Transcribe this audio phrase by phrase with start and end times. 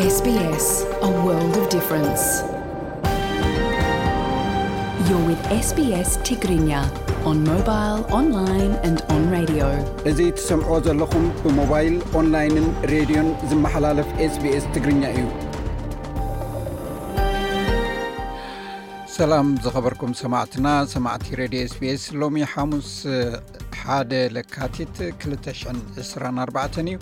[0.00, 1.72] ኛ እዚ
[10.36, 15.24] ትሰምዕዎ ዘለኹም ብሞባይል ኦንላይንን ሬድዮን ዝመሓላለፍ ስስ ትግርኛ እዩ
[19.18, 22.92] ሰላም ዝኸበርኩም ሰማዕትና ሰማዕቲ ሬድዮ ስስ ሎሚ ሓሙስ
[23.82, 26.96] 1ደ ለካቲት 224 እዩ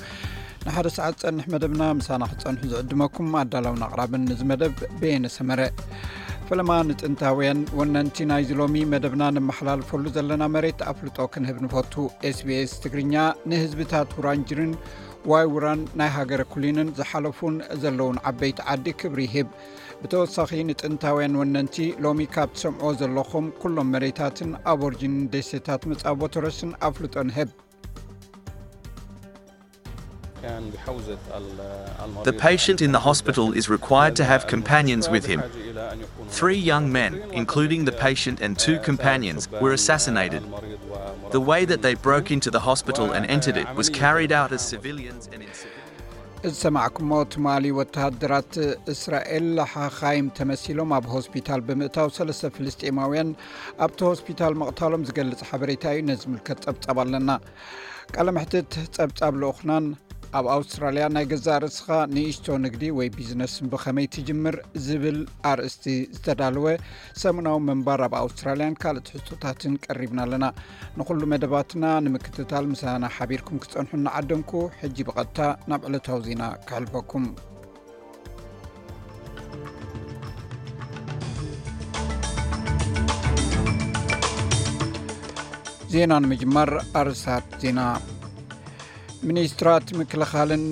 [0.69, 5.61] ንሓደ ሰዓት ፀንሕ መደብና ምሳናክትፀንሑ ዝዕድመኩም ኣዳላውን ኣቅራብን ንዝመደብ ብየነሰመረ
[6.49, 11.95] ፍለማ ንጥንታውያን ወነንቲ ናይዝ ሎሚ መደብና ንመሓላልፈሉ ዘለና መሬት ኣፍልጦ ክንህብ ንፈቱ
[12.39, 13.15] ስbs ትግርኛ
[13.53, 14.73] ንህዝብታት ውራንጅርን
[15.33, 19.49] ዋይዉራን ናይ ሃገረ ኩሊንን ዝሓለፉን ዘለዉን ዓበይቲ ዓዲ ክብሪ ይህብ
[20.03, 27.51] ብተወሳኺ ንጥንታውያን ወነንቲ ሎሚ ካብ ትሰምዖ ዘለኹም ኩሎም መሬታትን ኣብ ኦርጅንን ዴሴታት መፃቦተረስን ኣፍልጦ ንህብ
[30.39, 30.77] ን
[46.49, 47.47] እዚሰማዕኩሞ ትማ
[47.79, 48.53] ወታደራት
[48.93, 53.31] እስራኤል ሓካይም ተመሲሎም ኣብ ሆስፒታል ብምእታው ሰለሰተ ፊልስጢማውያን
[53.87, 57.31] ኣብቲ ሆስፒታል መቕታሎም ዝገልፅ ሓበሬታ እዩ ነዝምልከት ጸብጻብ ኣለና
[58.17, 59.87] ቃለምሕትት ጸብፃብ ኹናን
[60.37, 64.57] ኣብ ኣውስትራልያ ናይ ገዛ ርእስኻ ንእሽቶ ንግዲ ወይ ቢዝነስን ብከመይ ትጅምር
[64.87, 65.19] ዝብል
[65.51, 65.85] ኣርእስቲ
[66.17, 66.67] ዝተዳለወ
[67.23, 70.45] ሰሙናዊ መንባር ኣብ ኣውስትራልያን ካልእት ሕዝቶታትን ቀሪብና ኣለና
[70.99, 75.39] ንኩሉ መደባትና ንምክትታል ምስና ሓቢርኩም ክፀንሑ ናዓደንኩ ሕጂ ብቐጥታ
[75.73, 77.27] ናብ ዕለታዊ ዜና ክሕልፈኩም
[85.97, 87.81] ዜና ንምጅመር ኣርእሳት ዜና
[89.27, 90.65] ሚኒስትራት ምክልኻልን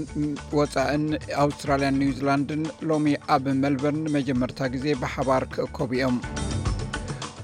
[0.59, 1.05] ወፃእን
[1.45, 6.17] ኣውስትራልያን ኒውዚላንድን ሎሚ ኣብ መልበር ንመጀመርታ ግዜ ብሓባር ክእከቡ እዮም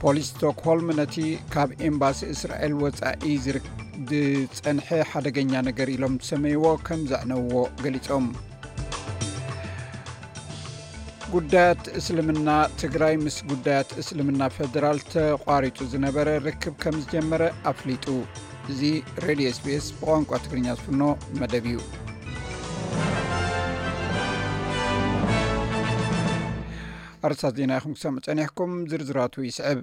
[0.02, 1.16] ፖሊስ ስቶክሆልም ነቲ
[1.54, 8.28] ካብ ኤምባሲ እስራኤል ወፃኢ ዝፀንሐ ሓደገኛ ነገር ኢሎም ሰመይዎ ከም ዘዕነብዎ ገሊፆም
[11.34, 12.48] ጉዳያት እስልምና
[12.84, 18.06] ትግራይ ምስ ጉዳያት እስልምና ፌደራል ተቋሪጡ ዝነበረ ርክብ ከም ዝጀመረ ኣፍሊጡ
[18.70, 18.82] እዚ
[19.24, 21.00] ሬድዮ ስፔስ ብቋንቋ ትግርኛ ዝፍኖ
[21.38, 21.78] መደብ እዩ
[27.26, 29.80] ኣርሳ ዜና ይኹም ክሳብ ፀኒሕኩም ዝርዝራትዉ ይስዕብ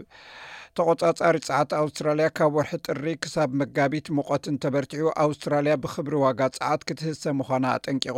[0.80, 7.66] ተቆጻፃሪ ፀዓቲ ኣውስትራልያ ካብ ወርሒ ጥሪ ክሳብ መጋቢት ምቆትንተበርትዑ ኣውስትራልያ ብክብሪ ዋጋ ፀዓት ክትህሰ ምዃና
[7.86, 8.18] ጠንቂቑ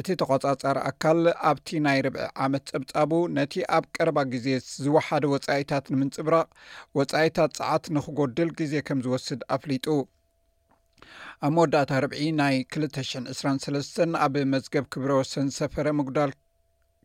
[0.00, 1.18] እቲ ተቆፃፀሪ ኣካል
[1.48, 4.46] ኣብቲ ናይ ርብዒ ዓመት ፀብጻቡ ነቲ ኣብ ቀረባ ግዜ
[4.84, 6.48] ዝወሓደ ወፃኢታት ንምንፅብራቕ
[6.98, 9.86] ወፃኢታት ፀዓት ንክጎድል ግዜ ከም ዝወስድ ኣፍሊጡ
[11.46, 16.30] ኣብ መወዳእታ ርብዒ ናይ 2 23 ኣብ መዝገብ ክብረ ወሰን ዝሰፈረ ምጉዳር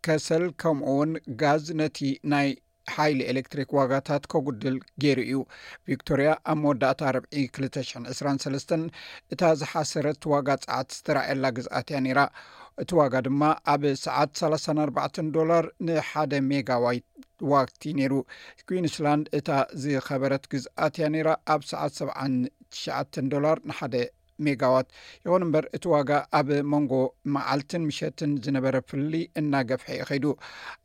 [0.08, 1.12] ከሰል ከምኡውን
[1.44, 2.00] ጋዝ ነቲ
[2.34, 2.50] ናይ
[2.96, 5.40] ሓይሊ ኤሌክትሪክ ዋጋታት ከጉድል ገይሩ እዩ
[5.90, 8.78] ቪክቶርያ ኣብ መወዳእታ ርብዒ 223
[9.36, 12.22] እታ ዝሓሰረት ዋጋ ፀዓት ዝተርኣየላ ግዝኣት እያ ነይራ
[12.82, 17.06] እቲ ዋጋ ድማ ኣብ ሰዓት ሰላሳ ኣርባተን ዶላር ንሓደ ሜጋዋት
[17.52, 18.14] ዋት ዩ ነይሩ
[18.70, 19.50] ኩንዚላንድ እታ
[19.84, 22.36] ዝኸበረት ግዝኣት እያ ነይራ ኣብ ሰዓት ሰዓን
[22.74, 23.96] ትሸዓተን ዶላር ንሓደ
[24.48, 24.88] ሜጋ ዋት
[25.26, 26.94] ይኹን እምበር እቲ ዋጋ ኣብ መንጎ
[27.36, 30.26] መዓልትን ምሸትን ዝነበረ ፍልይ እናገፍሐ ይኸይዱ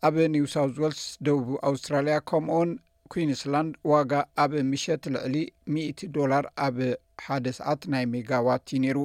[0.08, 2.72] ኣብ ኒውሳውት ወልስ ደቡ ኣውስትራልያ ከምኡን
[3.12, 4.12] ኩዊንዚላንድ ዋጋ
[4.44, 5.36] ኣብ ምሸት ልዕሊ
[5.74, 6.78] ሚእት ዶላር ኣብ
[7.26, 8.98] ሓደ ሰዓት ናይ ሜጋ ዋት ዩ ነይሩ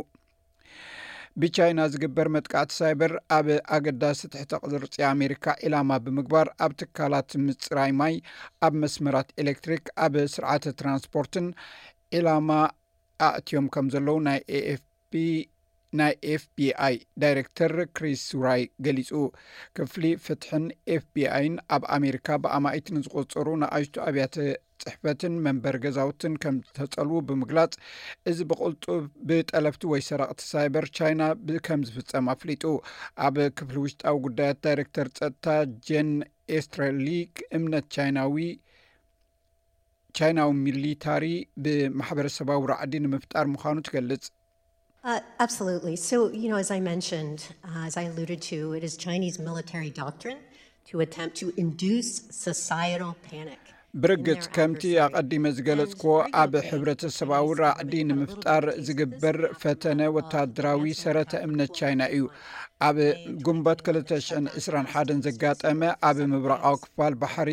[1.41, 8.15] ብቻይና ዝግበር መጥቃዕቲ ሳይበር ኣብ ኣገዳሲ ትሕተ ቕርፂ ኣሜሪካ ዒላማ ብምግባር ኣብ ትካላት ምፅራይ ማይ
[8.67, 11.47] ኣብ መስመራት ኤሌክትሪክ ኣብ ስርዓተ ትራንስፖርትን
[12.15, 12.49] ዒላማ
[13.29, 15.11] ኣእትዮም ከም ዘለዉ ናይ ኤኤፍፒ
[15.97, 19.11] ናይ ኤፍ ቢ ኣይ ዳይረክተር ክሪስ ራይ ገሊፁ
[19.77, 24.35] ክፍሊ ፍትሕን ኤፍ ቢ ኣይ ን ኣብ ኣሜሪካ ብኣማይትን ዝቆፅሩ ንኣይቱ ኣብያተ
[24.83, 27.71] ፅሕፈትን መንበሪ ገዛውትን ከም ዝተፀልው ብምግላፅ
[28.29, 28.85] እዚ ብቅልጡ
[29.29, 32.63] ብጠለብቲ ወይ ሰረቅቲ ሳይበር ቻይና ብከም ዝፍፀም ኣፍሊጡ
[33.27, 35.47] ኣብ ክፍሊ ውሽጣዊ ጉዳያት ዳይረክተር ፀጥታ
[35.89, 36.11] ጀን
[36.57, 38.35] ኤስትራሊክ እምነት ቻናዊ
[40.19, 41.25] ቻይናዊ ሚሊታሪ
[41.63, 44.23] ብማሕበረሰባዊ ራዕዲ ንምፍጣር ምዃኑ ትገልጽ
[45.03, 45.91] ኣብርግፅ
[54.35, 54.83] uh, uh, ከምቲ
[55.19, 56.11] ኣቀዲመ ዝገለጽክዎ
[56.41, 62.25] ኣብ ሕብረተሰብዊ ራዕዲ ንምፍጣር ዝግበር ፈተነ ወታደራዊ ሰረተ እምነት ቻይና እዩ
[62.87, 62.97] ኣብ
[63.45, 67.49] ጉንበት 2021ን ዘጋጠመ ኣብ ምብረቃዊ ክፋል ባሕሪ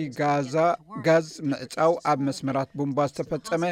[0.53, 3.65] ዛጋዝ ምዕፃው ኣብ መስመራት ቡንባ ዝተፈፀመ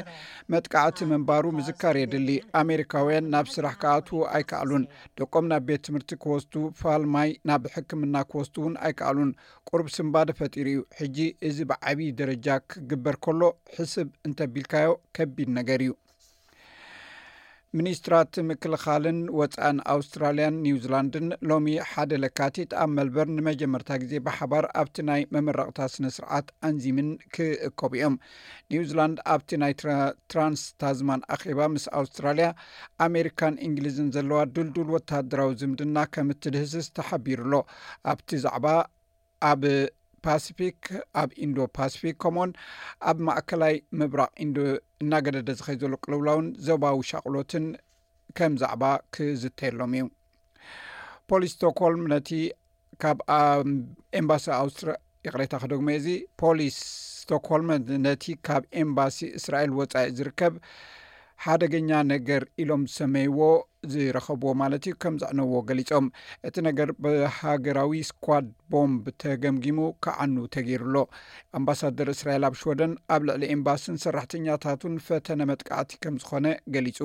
[0.52, 2.28] መጥቃዕቲ ምንባሩ ምዝካር የድሊ
[2.62, 4.88] ኣሜሪካውያን ናብ ስራሕ ካኣትዉ ኣይካኣሉን
[5.20, 9.30] ደቆም ናብ ቤት ትምህርቲ ክወስቱ ፋልማይ ናብ ሕክምና ክወስቱ ውን ኣይከኣሉን
[9.70, 11.18] ቁርብ ስምባደ ፈጢሩ እዩ ሕጂ
[11.50, 13.40] እዚ ብዓብዪ ደረጃ ክግበር ከሎ
[13.76, 15.92] ሕስብ እንተቢልካዮ ከቢድ ነገር እዩ
[17.78, 25.22] ሚኒስትራት ምክልኻልን ወፃእን ኣውስትራልያን ኒውዚላንድን ሎሚ ሓደ ለካቲት ኣብ መልበር ንመጀመርታ ግዜ ብሓባር ኣብቲ ናይ
[25.36, 28.16] መመረቕታ ስነ ስርዓት ኣንዚምን ክእከቡ እዮም
[28.74, 32.48] ኒውዚላንድ ኣብቲ ናይ ትራንስታዝማን ኣኼባ ምስ ኣውስትራልያ
[33.08, 37.54] ኣሜሪካን እንግሊዝን ዘለዋ ድልዱል ወተደራዊ ዝምድና ከም ትድህስስ ተሓቢሩሎ
[38.12, 38.66] ኣብቲ ዛዕባ
[39.52, 39.62] ኣብ
[40.26, 40.58] ፓስፊ
[41.22, 42.50] ኣብ ኢንዶ ፓስፊክ ከምኡኦን
[43.10, 44.56] ኣብ ማእከላይ ምብራቅ ኢንዶ
[45.02, 47.64] እናገደደ ዝከይ ዘሎ ቁልውላውን ዘባዊ ሻቅሎትን
[48.38, 48.84] ከም ዛዕባ
[49.14, 50.04] ክዝተየሎም እዩ
[51.30, 52.30] ፖሊስ ስቶክሆልም ነቲ
[53.02, 53.18] ካብ
[54.20, 54.88] ኤምባሲ ኣውስትሪ
[55.26, 56.08] የቅሬታ ክደሞ እዚ
[56.42, 56.76] ፖሊስ
[57.20, 57.68] ስቶክሆልም
[58.06, 60.56] ነቲ ካብ ኤምባሲ እስራኤል ወፃኢ ዝርከብ
[61.44, 63.38] ሓደገኛ ነገር ኢሎም ዝሰመይዎ
[63.92, 66.06] ዝረከብዎ ማለት እዩ ከም ዝዕነዎ ገሊፆም
[66.48, 70.96] እቲ ነገር ብሃገራዊ ስኳድ ቦምብ ተገምጊሙ ከዓኑ ተገይሩሎ
[71.58, 76.46] አምባሳደር እስራኤል አብ ሽደን ኣብ ልዕሊ ኤምባስን ሰራሕተኛታትን ፈተነ መጥቃዕቲ ከም ዝኮነ
[76.76, 76.98] ገሊፁ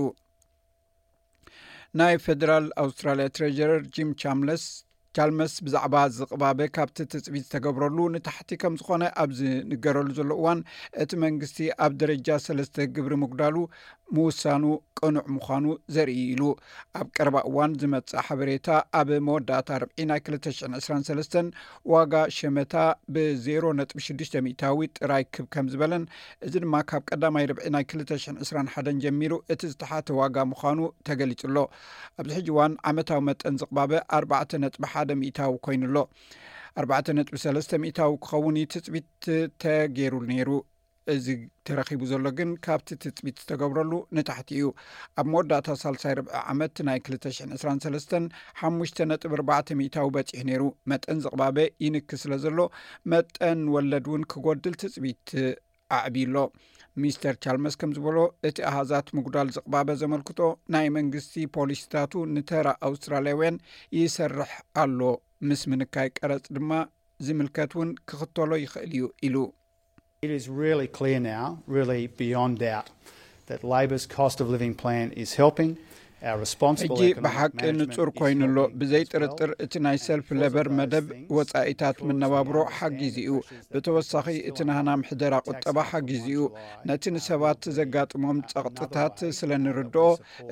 [2.00, 4.66] ናይ ፌደራል ኣውስትራልያ ትረጀረር ጅም ቻምለስ
[5.20, 10.60] ጋልመስ ብዛዕባ ዝቕባበ ካብቲ ትፅቢት ዝተገብረሉ ንታሕቲ ከም ዝኮነ ኣብ ዝንገረሉ ዘሎ እዋን
[11.04, 13.56] እቲ መንግስቲ ኣብ ደረጃ ሰለስተ ግብሪ ምጉዳሉ
[14.18, 14.64] ምውሳኑ
[15.00, 16.44] ቅኑዕ ምኳኑ ዘርኢ ኢሉ
[17.00, 18.68] ኣብ ቀረባ እዋን ዝመፅእ ሓበሬታ
[19.00, 21.36] ኣብ መወዳእታ ርብዒ ናይ 223
[21.94, 22.74] ዋጋ ሸመታ
[23.16, 23.70] ብ0
[24.06, 26.06] .6ታዊ ጥራይ ክብ ከም ዝበለን
[26.48, 30.80] እዚ ድማ ካብ ቀዳማይ ርብዒ ናይ 221 ጀሚሩ እቲ ዝተሓተ ዋጋ ምኳኑ
[31.10, 31.68] ተገሊፅ ሎ
[32.22, 35.98] ኣብዚ ሕጂ እዋን ዓመታዊ መጠን ዝቅባበ ኣባዕ ነጥ ሓ እታዊ ኮይኑኣሎ
[36.82, 39.24] 4 ነጥሰለስተ ሚእታዊ ክኸውን ትፅቢት
[39.62, 40.50] ተገይሩ ነይሩ
[41.14, 41.28] እዚ
[41.68, 44.68] ተረኪቡ ዘሎ ግን ካብቲ ትፅቢት ዝተገብረሉ ንታሕቲ እዩ
[45.22, 46.22] ኣብ መወዳእታ ሳሳይ ር
[46.52, 48.12] ዓመት ናይ 2 2ሰስ
[48.60, 52.60] ሓሽተ ነጥ 4ዕ ሚእታዊ በፂሑ ነይሩ መጠን ዝቕባበ ይንክ ስለ ዘሎ
[53.14, 55.28] መጠን ወለድ እውን ክጎድል ትፅቢት
[56.00, 56.38] ኣዕብዩሎ
[57.02, 58.18] ሚኒስተር ቻልመስ ከም ዝበሎ
[58.48, 60.40] እቲ ኣሃዛት ምጉዳል ዝቕባበ ዘመልክቶ
[60.76, 63.58] ናይ መንግስቲ ፖሊሲታቱ ንተራ ኣውስትራልያውያን
[64.00, 64.52] ይሰርሕ
[64.84, 65.00] ኣሎ
[65.50, 66.72] ምስ ምንካይ ቀረጽ ድማ
[67.28, 69.38] ዝምልከት እውን ክኽተሎ ይኽእል እዩ ኢሉ
[76.88, 81.06] እዚ ብሓቂ ንፁር ኮይኑሎ ብዘይ ጥርጥር እቲ ናይ ሰልፍ ለበር መደብ
[81.38, 83.32] ወፃኢታት ምነባብሮ ሓጊዚኡ
[83.74, 86.42] ብተወሳኺ እቲ ናህና ምሕደራ ቁጠባ ሓጊዚኡ
[86.90, 90.08] ነቲ ንሰባት ዘጋጥሞም ፀቅጥታት ስለ ንርድኦ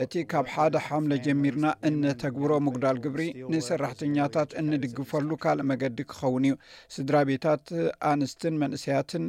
[0.06, 3.22] እቲ ካብ ሓደ ሓምለ ጀሚርና እነተግብሮ ምጉዳል ግብሪ
[3.54, 6.56] ንሰራሕተኛታት እንድግፈሉ ካልእ መገዲ ክኸውን እዩ
[6.98, 7.66] ስድራ ቤታት
[8.14, 9.26] ኣንስትን መንእስያትን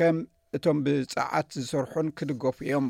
[0.00, 0.16] ከም
[0.56, 2.86] እቶም ብፀዓት ዝሰርሑን ክድገፉ እዮም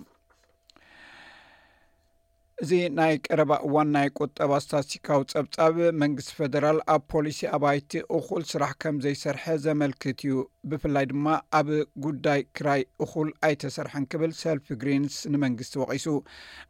[2.64, 8.70] እዚ ናይ ቀረባ እዋን ናይ ቁጠባ ስታሲካዊ ፀብጻብ መንግስቲ ፈደራል ኣብ ፖሊሲ ኣባይቲ እኹል ስራሕ
[8.82, 10.34] ከም ዘይሰርሐ ዘመልክት እዩ
[10.70, 11.26] ብፍላይ ድማ
[11.58, 11.68] ኣብ
[12.06, 16.06] ጉዳይ ክራይ እኹል ኣይተሰርሐን ክብል ሰልፍ ግሪንስ ንመንግስቲ ወቂሱ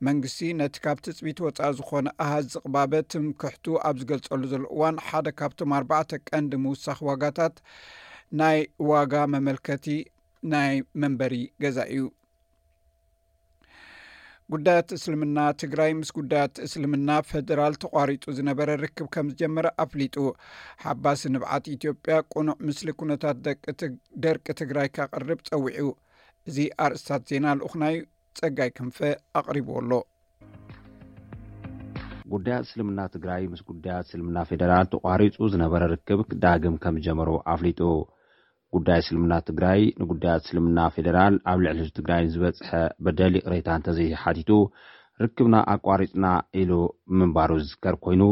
[0.09, 5.73] መንግስቲ ነቲ ካብ ትፅቢት ወፃኢ ዝኮነ ኣሃዝ ዝቕባበ ትምክሕቱ ኣብ ዝገልፀሉ ዘለ እዋን ሓደ ካብቶም
[5.79, 7.57] ኣርባዕተ ቀንዲ ምውሳኽ ዋጋታት
[8.43, 8.61] ናይ
[8.93, 9.87] ዋጋ መመልከቲ
[10.53, 11.35] ናይ መንበሪ
[11.65, 12.03] ገዛ እዩ
[14.53, 20.15] ጉዳያት እስልምና ትግራይ ምስ ጉዳያት እስልምና ፌደራል ተቋሪጡ ዝነበረ ርክብ ከምዝጀመረ ኣፍሊጡ
[20.85, 23.37] ሓባስ ንብዓት ኢትዮጵያ ቁኑዕ ምስሊ ኩነታት
[24.27, 25.91] ደርቂ ትግራይ ካቅርብ ፀዊዑ
[26.51, 27.99] እዚ አርእስታት ዜና ልኡክናዩ
[28.41, 28.97] ጸጋይ ክንፈ
[29.41, 29.93] ኣቕሪብዎኣሎ
[32.35, 37.83] ጉዳያት እስልምና ትግራይ ምስ ጉዳያት እስልምና ፌደራል ተቋሪፁ ዝነበረ ርክብ ክዳግም ከም ዝጀመሩ ኣፍሊጡ
[38.77, 42.71] ጉዳይ ስልምና ትግራይ ንጉዳያት እስልምና ፌደራል ኣብ ልዕሊ ህዚ ትግራይ ዝበፅሐ
[43.05, 44.51] በደል ይቅሬታ እንተዘይሓቲቱ
[45.25, 46.27] ርክብና ኣቋሪፅና
[46.63, 46.73] ኢሉ
[47.13, 48.23] ብምንባሩ ዝዝከር ኮይኑ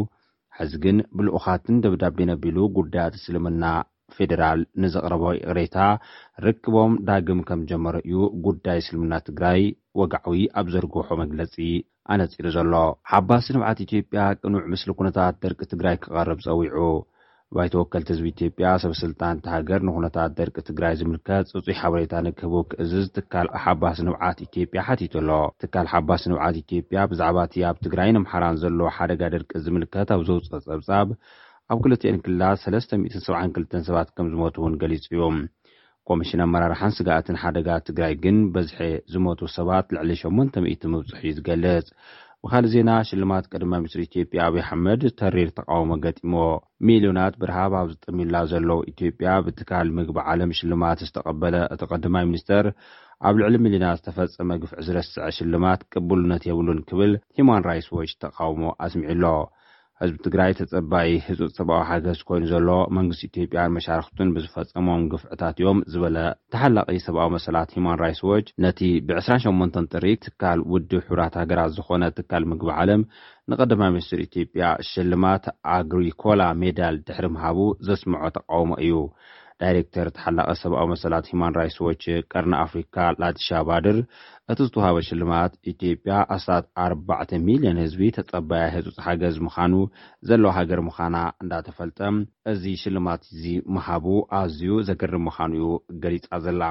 [0.59, 3.65] ሕዚ ግን ብልኡኻትን ደብዳቤነ ቢሉ ጉዳያት እስልምና
[4.17, 5.77] ፌደራል ንዘቕረበዊ ቅሬታ
[6.45, 9.63] ርክቦም ዳግም ከም ጀመሮ እዩ ጉዳይ ስልምና ትግራይ
[10.01, 11.57] ወጋዕዊ ኣብ ዘርግሖ መግለፂ
[12.15, 12.73] ኣነፂሩ ዘሎ
[13.13, 16.79] ሓባስ ንብዓት ኢትጵያ ቅኑዕ ምስሊ ኩነታት ደርቂ ትግራይ ክቐርብ ፀዊዑ
[17.55, 23.07] ባይተ ወከልቲ ህዝቢ ኢትዮጵያ ሰበስልጣን ቲ ሃገር ንኩነታት ደርቂ ትግራይ ዝምልከት እፅይ ሓበሬታ ንክህቡ ክእዝዝ
[23.17, 25.31] ትካል ሓባስ ንብዓት ኢትዮጵያ ሓቲት ኣሎ
[25.63, 31.09] ትካል ሓባስ ንብዓት ኢትዮጵያ ብዛዕባ እቲኣብ ትግራይን ኣምሓራን ዘሎ ሓደጋ ደርቂ ዝምልከት ኣብ ዘውፅኦ ፀብጻብ
[31.73, 35.23] ኣብ ክልትኤን ክላ 372 ሰባት ከም ዝመት እውን ገሊጹ እዩ
[36.09, 38.81] ኮሚሽን ኣመራርሓን ስጋእትን ሓደጋ ትግራይ ግን በዝሒ
[39.13, 41.87] ዝመቱ ሰባት ልዕሊ 800 ምብፁሕ እዩ ዝገልጽ
[42.47, 46.33] ብካልእ ዜና ሽልማት ቀደማ ምኒስትሪ ኢትዮጵያ አብይ አሓመድ ተሪር ተቃውሞ ገጢሞ
[46.89, 52.67] ሚልዮናት ብረሃብ ኣብ ዝጠሚላ ዘለዉ ኢትዮጵያ ብትካል ምግቢ ዓለም ሽልማት ዝተቀበለ እቲ ቀደማይ ሚኒስተር
[53.29, 59.11] ኣብ ልዕሊ ሚልዮናት ዝተፈፀመ ግፍዕ ዝረስዐ ሽልማት ቅብሉነት የብሉን ክብል ሂማን ራትስ ዎች ተቃውሞ ኣስሚዑ
[59.25, 59.35] ሎ
[60.01, 66.17] ህዝቢ ትግራይ ተጸባይ ህፁፅ ሰብኣዊ ሓገዝ ኮይኑ ዘሎ መንግስቲ ኢትዮጵያን መሻርክቱን ብዝፈፀሞም ግፍዕታት እዮም ዝበለ
[66.55, 72.45] ተሓላቂ ሰብኣዊ መሰላት ሂማን ራትስ ዎች ነቲ ብ28 ጥሪ ትካል ውድብ ሕብራት ሃገራት ዝኾነ ትካል
[72.51, 73.05] ምግቢ ዓለም
[73.53, 75.47] ንቀዳማ ምኒስትር ኢትዮጵያ ሽልማት
[75.79, 78.95] ኣግሪኮላ ሜዳል ድሕሪምሃቡ ዘስምዖ ተቃውሞ እዩ
[79.63, 83.99] ዳይረክተር ተሓላቀ ሰብኣዊ መሰላት ሂማን ራይትስ ዎች ቀርና ኣፍሪካ ላትሻ ባድር
[84.53, 89.73] እቲ ዝተዋሃበ ሽልማት ኢትዮጵያ ኣስታት ኣባዕ ሚልዮን ህዝቢ ተፀባያ ህፁፅ ሓገዝ ምካኑ
[90.31, 91.99] ዘለዋ ሃገር ምካና እንዳተፈልጠ
[92.53, 94.07] እዚ ሽልማት እዚመሃቡ
[94.41, 96.63] ኣዝዩ ዘገርም ምካኑ ኡ ገሊፃ ዘላ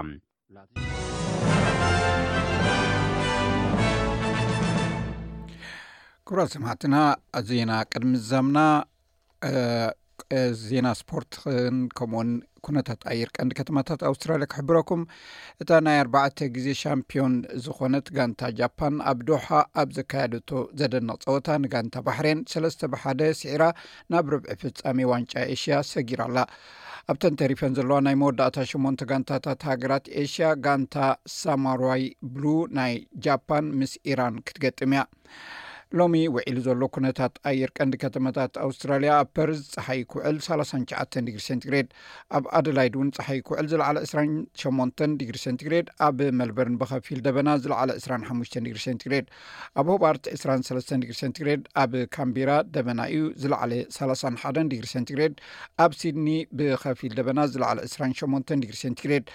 [6.27, 6.95] ክብራ ሰማዕትና
[7.49, 8.59] ዜና ቅድሚ ዛምና
[10.67, 12.29] ዜና ስፖርትን ከምውን
[12.67, 15.01] ኩነታት ኣይር ቀንዲ ከተማታት ኣውስትራልያ ክሕብረኩም
[15.63, 19.47] እታ ናይ ኣባዕተ ግዜ ሻምፒዮን ዝኾነት ጋንታ ጃፓን ኣብ ዶሃ
[19.81, 20.49] ኣብ ዘካየደቶ
[20.81, 23.63] ዘደንቕ ፀወታ ንጋንታ ባሕሬን ሰለስተ ብሓደ ሲዒራ
[24.13, 26.37] ናብ ርብዒ ፍፃሜ ዋንጫ ኤሽያ ሰጊር ኣላ
[27.11, 30.95] ኣብተን ተሪፈን ዘለዋ ናይ መወዳእታ ሽሞንተ ጋንታታት ሃገራት ኤሽያ ጋንታ
[31.39, 32.05] ሳማርይ
[32.35, 32.45] ብሉ
[32.79, 32.93] ናይ
[33.27, 35.03] ጃፓን ምስ ኢራን ክትገጥም እያ
[35.99, 40.71] ሎሚ ውዒሉ ዘሎ ኩነታት ኣየር ቀንዲ ከተማታት ኣውስትራልያ ኣብ ፐርዝ ፀሓይ ክውዕል3ሸ
[41.27, 41.87] ዲግሴንትግሬድ
[42.37, 48.37] ኣብ ኣደላይድ እውን ፀሓይ ክውዕል ዝለዕለ 28 ዲግሪ ሰንግሬድ ኣብ መልበርን ብከፊል ደበና ዝለዕለ 2ሓ
[48.67, 49.27] ዲግግሬድ
[49.81, 55.35] ኣብ ሆባርት 2 ዲግ ሴንግሬድ ኣብ ካምቢራ ደበና እዩ ዝለዕለ 31 ዲግሪ ሰንትግሬድ
[55.85, 59.25] ኣብ ሲድኒ ብኸፊል ደበና ዝለዕሊ 28 ዲግሪ ሴንግሬድ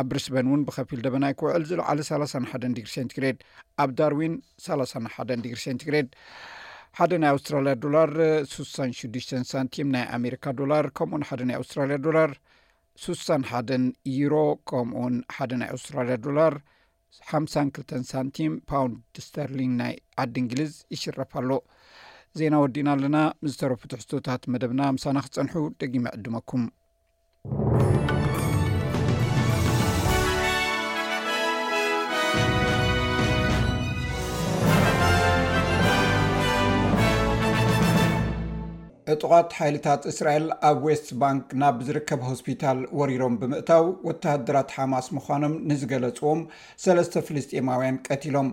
[0.00, 3.38] ኣብ ብሪስበን እውን ብከፊል ደበናይ ክውዕል ዝለዕለ 31 ግሰንግሬድ
[3.82, 4.32] ኣብ ዳርዊን
[4.68, 5.82] 31 ዲግሴንግ
[6.98, 8.08] ሓደ ናይ ኣውስትራልያ ዶላር
[8.52, 12.30] 6ሳ6ዱሽተ ሳንቲም ናይ ኣሜሪካ ዶላር ከምኡን ሓደ ናይ ኣውስትራልያ ዶላር
[13.04, 13.84] ሱሳ ሓደን
[14.18, 14.34] ዩሮ
[14.70, 16.54] ከምኡን ሓደ ናይ ኣውስትራልያ ዶላር
[17.30, 21.50] ሓሳ2ልተ ሳንቲም ፓውንድ ስተርሊን ናይ ዓዲ እንግሊዝ ይሽረፍኣሎ
[22.40, 26.64] ዜና ወዲእና ኣለና ምዝተረፉ ትሕዝታት መደብና ምሳና ክፀንሑ ደጊሚ ዕድመኩም
[39.14, 46.40] እጥቋት ሓይልታት እስራኤል ኣብ ዌስት ባንክ ናብ ዝርከብ ሆስፒታል ወሪሮም ብምእታው ወተድራት ሓማስ ምዃኖም ንዝገለፅዎም
[46.84, 48.50] ሰለስተ ፍልስጢማውያን ቀቲሎም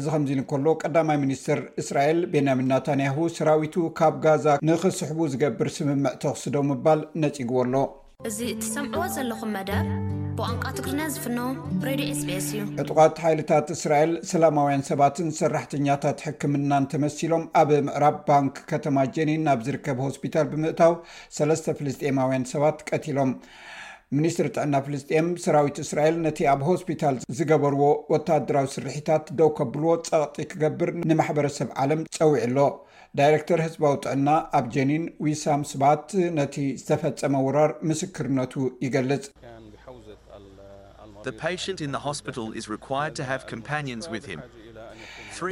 [0.00, 6.56] እዚ ከምዚ ከሎ ቀዳማይ ሚኒስትር እስራኤል ቤንያምን ናታንያሁ ሰራዊቱ ካብ ጋዛ ንኽስሕቡ ዝገብር ስምምዕ ተክስዶ
[6.72, 7.74] ምባል ነጪግቦ ኣሎ
[8.28, 9.86] እዚ እትሰምዕዎ ዘለኹም መደብ
[10.38, 11.38] ብቋንቋ ትግርና ዝፍኖ
[11.86, 18.96] ሬድዮ ስቢስ እዩ እጥቋት ሓይልታት እስራኤል ሰላማውያን ሰባትን ሰራሕተኛታት ሕክምናን ተመሲሎም ኣብ ምዕራብ ባንክ ከተማ
[19.18, 20.94] ጀኒን ናብ ዝርከብ ሆስፒታል ብምእታው
[21.38, 23.32] ሰለስተ ፍልስኤማውያን ሰባት ቀትሎም
[24.18, 27.82] ሚኒስትሪ ትዕና ፍልስጥኤም ሰራዊት እስራኤል ነቲ ኣብ ሆስፒታል ዝገበርዎ
[28.14, 32.68] ወታደራዊ ስርሕታት ደው ከብልዎ ፀቕጢ ክገብር ንማሕበረሰብ ዓለም ፀዊዕ ሎ
[33.18, 38.52] ዳይረክተር ህዝባውጥአና ኣብ ጀኒን ዊሳም ስባት ነቲ ዝተፈፀመ ውራር ምስክርነቱ
[38.86, 39.24] ይገልጽ
[41.92, 42.20] ን ሆስ
[43.52, 44.42] ምን ም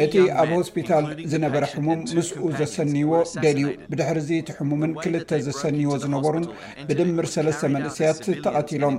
[0.04, 3.12] እቲ ኣብ ሆስፒታል ዝነበረ ሕሙም ምስኡ ዘሰኒይዎ
[3.44, 6.47] ደልዩ ብድሕርዚ እቲ ሕሙምን ክልተ ዘሰኒይዎ ዝነበሩን
[6.88, 8.97] ብድምር ሰለስተ መንእሰያት ተቐቲሎም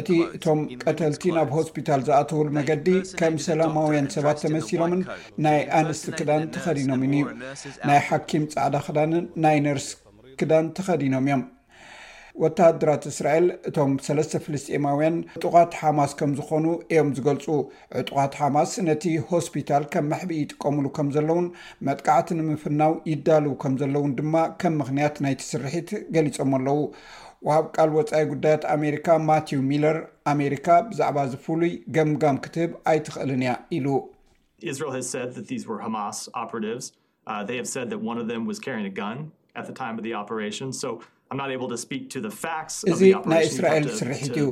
[0.00, 2.86] እቲ እቶም ቀተልቲ ናብ ሆስፒታል ዝኣተውሉ መገዲ
[3.20, 5.02] ከም ሰላማውያን ሰባት ተመሲሎምን
[5.46, 7.24] ናይ ኣንስት ክዳን ተኸዲኖምን እዩ
[7.88, 9.88] ናይ ሓኪም ፃዕዳ ክዳንን ናይ ነርስ
[10.40, 11.42] ክዳን ተኸዲኖም እዮም
[12.42, 17.46] ወታድራት እስራኤል እቶም ሰለስተ ፍልስማውያን እጡቃት ሓማስ ከም ዝኮኑ እዮም ዝገልፁ
[18.02, 21.46] ዕጡቃት ሓማስ ነቲ ሆስፒታል ከም መሕቢ ይጥቀምሉ ከም ዘለውን
[21.88, 26.80] መጥቃዕቲ ንምፍናው ይዳልው ከም ዘለውን ድማ ከም ምክንያት ናይቲ ስርሒት ገሊፆም ኣለው
[27.46, 29.96] ወሃብ ቃል ወፃኢ ጉዳያት ኣሜሪካ ማትው ሚለር
[30.34, 33.86] ኣሜሪካ ብዛዕባ ዝፍሉይ ገምጋም ክትህብ ኣይትኽእልን እያ ኢሉ
[34.80, 35.30] ስራል
[35.86, 36.18] ሃማስ
[42.92, 44.48] እዚ ናይ እስራኤል ስርሒት እዩ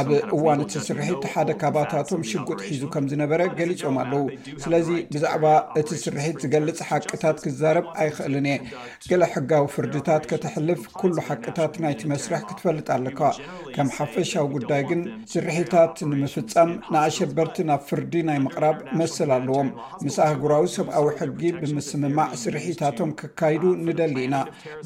[0.00, 4.22] ኣብ እዋን ቲ ስርሕት ሓደ ካባታቶም ሽጉጥ ሒዙ ከም ዝነበረ ገሊፆም ኣለው
[4.64, 5.44] ስለዚ ብዛዕባ
[5.80, 8.56] እቲ ስርሒት ዝገልፅ ሓቅታት ክዛረብ ኣይክእልን እየ
[9.10, 13.20] ገለ ሕጋዊ ፍርድታት ከተሕልፍ ኩሉ ሓቅታት ናይቲ መስርሕ ክትፈልጥ ኣለካ
[13.76, 15.02] ከም ሓፈሻዊ ጉዳይ ግን
[15.34, 19.68] ስርሕታት ንምፍፃም ንኣሸበርቲ ናብ ፍርዲ ናይ ምቅራብ መስል ኣለዎም
[20.06, 24.36] ምስ ኣህጉራዊ ሰብኣዊ ሕጊ ብምስምማዕ ስርሒታቶም ክካይዱ uh, ንደሊ ኢና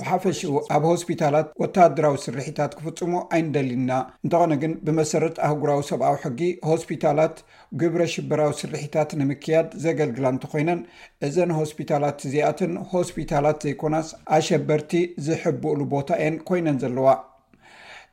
[0.01, 1.21] ብሓፈሽኡ ኣብ ሆስታ
[1.63, 3.93] ወታድራዊ ስርሕታት ክፍፅሙ ኣይንደሊና
[4.25, 6.41] እንተኾነ ግን ብመሰረት ኣህጉራዊ ሰብኣዊ ሕጊ
[6.71, 7.37] ሆስፒታላት
[7.81, 10.81] ግብረ ሽበራዊ ስርሕታት ንምክያድ ዘገልግላ እንተኮይነን
[11.29, 14.93] እዘን ሆስፒታላት ዚኣትን ሆስፒታላት ዘይኮናስ ኣሸበርቲ
[15.29, 17.09] ዝሕብእሉ ቦታ እየን ኮይነን ዘለዋ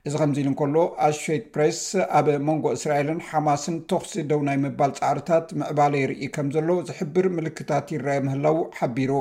[0.08, 1.78] እዚ ከምዚ ኢሉ እከሎ ኣስሬት ፕርስ
[2.20, 7.86] ኣብ መንጎ እስራኤልን ሓማስን ተክሲ ደው ናይ ምባል ፃዕርታት ምዕባለ ይርኢ ከም ዘሎ ዝሕብር ምልክታት
[7.96, 9.12] ይረኣየ ምህላው ሓቢሩ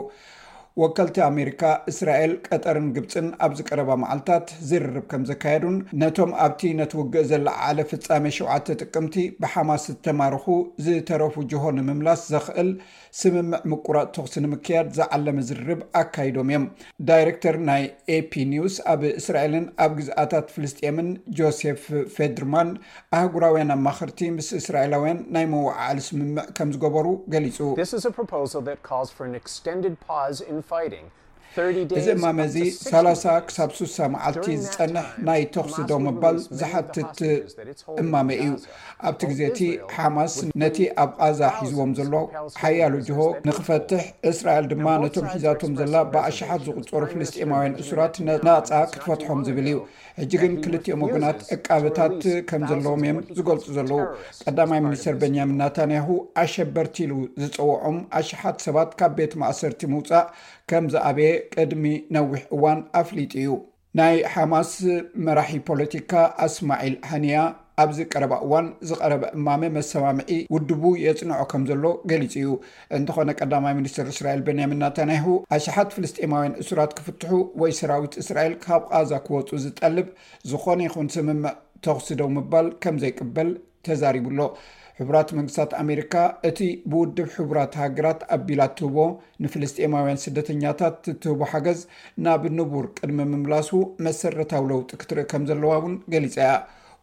[0.80, 7.48] ወከልቲ ኣሜሪካ እስራኤል ቀጠርን ግብፅን ኣብዚ ቀረባ መዓልትታት ዝርርብ ከም ዘካየዱን ነቶም ኣብቲ ነቲውግእ ዘላ
[7.66, 10.46] ዓለ ፍፃሜ 7ተ ጥቅምቲ ብሓማስ ዝተማርኹ
[10.86, 12.70] ዝተረፉ ጆሆ ንምምላስ ዘኽእል
[13.20, 16.64] ስምምዕ ምቁራፅ ተክሲ ንምክያድ ዝዓለመ ዝርርብ ኣካይዶም እዮም
[17.08, 17.82] ዳይረክተር ናይ
[18.16, 21.82] ኤፒኒውስ ኣብ እስራኤልን ኣብ ግዝኣታት ፍልስጥምን ጆሴፍ
[22.16, 22.74] ፌድርማንድ
[23.18, 27.58] ኣህጉራውያን ኣብ ማክርቲ ምስ እስራኤላውያን ናይ መዋዓዓሉ ስምምዕ ከም ዝገበሩ ገሊፁ
[27.92, 29.12] ስ ስ ሮ ካልስ
[29.88, 30.62] ንድ ፓዝ ን
[31.02, 31.06] ን
[31.98, 37.18] እዚ እማመ እዚ 30 ክሳብ 6ሳ መዓልቲ ዝፀንሕ ናይ ተኽሲዶ መባል ዝሓትት
[38.02, 38.52] እማመ እዩ
[39.08, 39.60] ኣብቲ ግዜ እቲ
[39.94, 42.14] ሓማስ ነቲ ኣብ ቓዛ ሒዝዎም ዘሎ
[42.60, 43.18] ሓያሉ ጅሆ
[43.48, 48.14] ንክፈትሕ እስራኤል ድማ ነቶም ሒዛቶም ዘላ ብኣሸሓት ዝቁፀሩ ፍልስጢማውያን እሱራት
[48.48, 49.76] ናፃ ክትፈትሖም ዝብል እዩ
[50.20, 54.00] ሕጂ ግን ክልትኦም ወግናት ዕቃብታት ከም ዘለዎም እዮም ዝገልፁ ዘለዉ
[54.44, 56.08] ቀዳማይ ሚኒስትር ቤኛሚን ናታንያሁ
[56.42, 60.26] ኣሸበርቲሉ ዝፀውዖም ኣሽሓት ሰባት ካብ ቤት ማእሰርቲ ምውፃእ
[60.72, 61.84] ከም ዝኣበየ ቅድሚ
[62.16, 63.52] ነዊሕ እዋን ኣፍሊጥ እዩ
[64.00, 64.72] ናይ ሓማስ
[65.26, 66.12] መራሒ ፖለቲካ
[66.46, 67.38] ኣስማዒል ሃኒያ
[67.82, 72.48] ኣብዚ ቀረባ እዋን ዝቀረበ እማሜ መሰማምዒ ውድቡ የፅንዖ ከም ዘሎ ገሊፁ እዩ
[72.98, 75.26] እንተኾነ ቀዳማይ ሚኒስትር እስራኤል በንያምን ናተናይሁ
[75.56, 80.08] ኣሸሓት ፍልስጤማውያን እሱራት ክፍትሑ ወይ ሰራዊት እስራኤል ካብ ቃዛ ክወፁ ዝጠልብ
[80.52, 81.54] ዝኾነ ይኹን ስምምዕ
[81.86, 83.48] ተውስደው ምባል ከም ዘይቅበል
[83.86, 84.40] ተዛሪቡኣሎ
[84.98, 86.14] ሕቡራት መንግስታት ኣሜሪካ
[86.48, 86.58] እቲ
[86.90, 88.96] ብውድብ ሕቡራት ሃገራት ኣ ቢላት ትህቦ
[89.44, 91.80] ንፍልስጢማውያን ስደተኛታት እትህቦ ሓገዝ
[92.26, 93.70] ናብ ንቡር ቅድሚ ምምላሱ
[94.08, 96.50] መሰረታዊ ለውጢ ክትርኢ ከም ዘለዋ ውን ገሊፀያ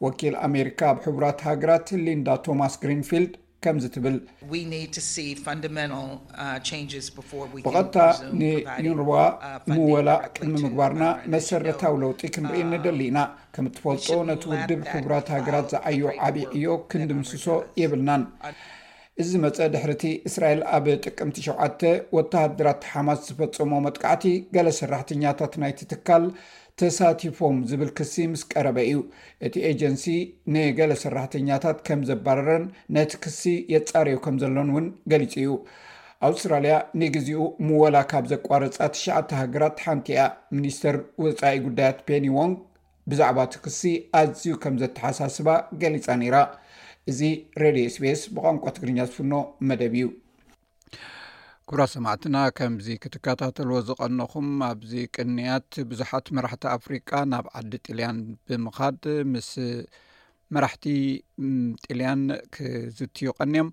[0.06, 3.32] ወኪል ኣሜሪካ ኣብ ሕቡራት ሃገራት ሊንዳ ቶማስ ግሪንፊልድ
[3.64, 4.16] ከምዝ ትብል
[7.66, 7.98] ብቐጥታ
[8.42, 9.12] ንዩንርዋ
[9.74, 11.04] ሙወላ ቅድሚ ምግባርና
[11.34, 13.20] መሰረታዊ ለውጢ ክንርኢ uh, ንደሊ ኢና
[13.58, 17.46] ከም ትፈልጦ ነቲ ውድብ ሕቡራት ሃገራት ዝኣዮ ዓብዪ ዕዮ ክንድምስሶ
[17.82, 18.24] የብልናን
[19.22, 21.82] እዚ መፀ ድሕርቲ እስራኤል ኣብ ጥቅምቲ 7ዓተ
[22.18, 26.24] ወተሃድራት ሓማስ ዝፈፀሞ መጥቃዕቲ ገለ ሰራሕተኛታት ናይቲ ትካል
[26.80, 29.00] ተሳቲፎም ዝብል ክሲ ምስ ቀረበ እዩ
[29.48, 30.06] እቲ ኤጀንሲ
[30.56, 32.66] ንገለ ሰራሕተኛታት ከም ዘባረረን
[32.98, 33.42] ነቲ ክሲ
[33.74, 35.50] የፃርዩ ከም ዘሎን እውን ገሊፁ እዩ
[36.30, 40.22] ኣውስትራልያ ንግዜኡ ምወላ ካብ ዘቋርፃ ትሸዓተ ሃገራት ሓንቲ እያ
[40.58, 42.56] ሚኒስትር ወፃኢ ጉዳያት ፔኒዎንግ
[43.12, 43.82] ብዛዕባ እቲ ክሲ
[44.22, 45.50] ኣዝዩ ከም ዘተሓሳስባ
[45.84, 46.40] ገሊፃ ነይራ
[47.10, 47.22] እዚ
[47.62, 49.34] ረድዮ ስፔስ ብቋንቋ ትግርኛ ዝፍኖ
[49.68, 50.08] መደብ እዩ
[51.70, 58.18] ጉብራ ሰማዕትና ከምዚ ክትከታተልዎ ዝቐንኹም ኣብዚ ቅንያት ብዙሓት መራሕቲ ኣፍሪቃ ናብ ዓዲ ጥልያን
[58.50, 59.50] ብምኻድ ምስ
[60.58, 60.86] መራሕቲ
[61.86, 62.22] ጥልያን
[62.58, 63.70] ክዝትዩ ቀኒዮም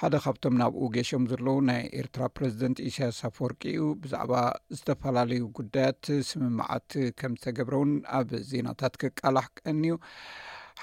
[0.00, 4.32] ሓደ ካብቶም ናብኡ ገሾም ዘለዉ ናይ ኤርትራ ፕረዚደንት እሳያስ ኣፈወርቂ እዩ ብዛዕባ
[4.78, 9.96] ዝተፈላለዩ ጉዳያት ስምማዓት ከም ዝተገብረ ውን ኣብ ዜናታት ክቃላሕቀኒዩ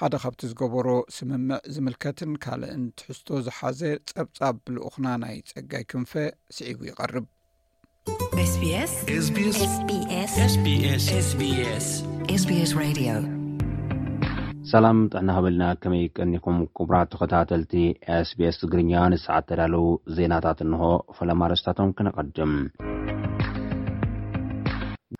[0.02, 3.80] ሓደ ካብቲ ዝገበሮ ስምምዕ ዝምልከትን ካልእእንትሕዝቶ ዝሓዘ
[4.12, 6.12] ፀብፃብ ብልኡኹና ናይ ፀጋይ ክንፈ
[6.56, 7.24] ስዒቡ ይቐርብ
[14.72, 17.74] ሰላም ጥሕና ኸበልና ከመይ ቀኒኩም ቅቡራ ተ ኸታተልቲ
[18.30, 19.86] ስቢስ ትግርኛ ንስዓት ተዳለው
[20.18, 20.82] ዜናታት እንሆ
[21.18, 22.54] ፈለማርስታቶም ክነቐድም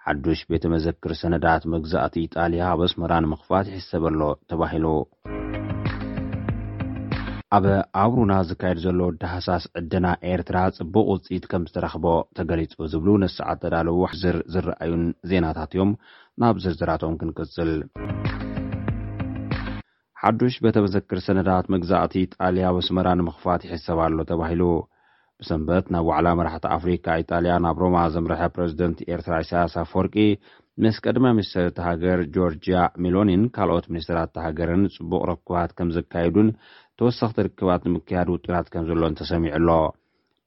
[0.07, 4.87] ሓዱሽ ቤተ መዘክር ሰነዳት መግዛእቲ ጣልያ ኣብ ስመ ንምኽፋት ይሕሰበኣሎ ተባሂሉ
[7.57, 7.67] ኣበ
[8.03, 12.05] ኣብሩና ዝካየድ ዘሎ ወዲሃሳስ ዕድና ኤርትራ ፅቡቅ ውፅኢት ከም ዝተረኽቦ
[12.39, 15.93] ተገሊጹ ዝብሉ ነስዓዘዳለው ሕዝር ዝረኣዩን ዜናታት እዮም
[16.43, 17.73] ናብ ዝርዝራቶም ክንቅፅል
[20.23, 24.63] ሓዱሽ ቤተ መዘክር ሰነዳት መግዛእቲ ጣልያ ኣብ ስመራ ንምኽፋት ይሕሰብኣሎ ተባሂሉ
[25.43, 30.15] ብሰንበት ናብ ዋዕላ መራሕቲ ኣፍሪካ ኢጣልያ ናብ ሮማ ዘምርሐ ፕረዚደንት ኤርትራ ኢሳያሳ ፈወርቂ
[30.83, 36.49] ምስ ቀድማ ምኒስትር ሃገር ጆርጅያ ሚሎኒን ካልኦት ሚኒስትራት ተሃገርን ፅቡቅ ረክባት ከም ዘካየዱን
[37.01, 39.69] ተወሳኽቲ ርክባት ንምክያድ ውጥናት ከም ዘሎን ተሰሚዑ ኣሎ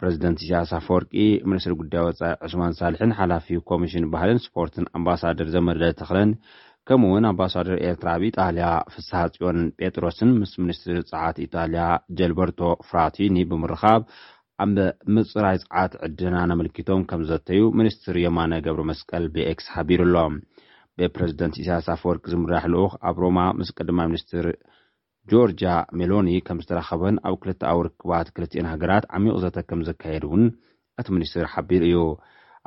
[0.02, 1.12] ፕረዚደንት ኢሳያሳ ፈወርቂ
[1.52, 6.32] ምኒስትሪ ጉዳይ ወፃኢ ዑስማን ሳልሕን ሓላፊ ኮሚሽን ባህልን ስፖርትን ኣምባሳደር ዘመደ ተክለን
[6.90, 11.84] ከምኡ ውን ኣምባሳደር ኤርትራ ኣብኢጣልያ ፍሳሓ ፅዮን ጴጥሮስን ምስ ምኒስትሪ ፀዓት ኢጣልያ
[12.20, 14.02] ጀልበርቶ ፍራትዩኒ ብምርኻብ
[14.64, 14.78] ኣብ
[15.16, 20.16] ምፅራይ ፅዓት ዕድና ኣምልኪቶም ከም ዘተዩ ሚኒስትር የማነ ገብሪ መስቀል ቤክስ ሓቢሩ ኣሎ
[21.00, 24.48] ቤፕረዚደንት እሳያስ ፍ ወርቂ ዝምራሕ ልኡክ ኣብ ሮማ ምስ ቀድማ ምኒስትር
[25.32, 25.64] ጆርጃ
[26.00, 30.44] ሜሎኒ ከም ዝተራኸበን ኣብ ክልተኣዊ ርክባት ክልትኤን ሃገራት ዓሚቕ ዘተ ከም ዘካየድ እውን
[31.02, 31.98] እቲ ሚኒስትር ሓቢር እዩ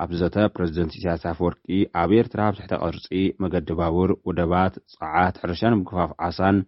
[0.04, 1.62] ኣብዘተ ፕረዚደንት እስያስ ኣፍወርቂ
[2.02, 3.08] ኣብ ኤርትራ ብዝሕተ ቅርፂ
[3.44, 6.58] መገዲ ባቡር ውደባት ፀዓት ሕርሻን ምክፋፍ ዓሳን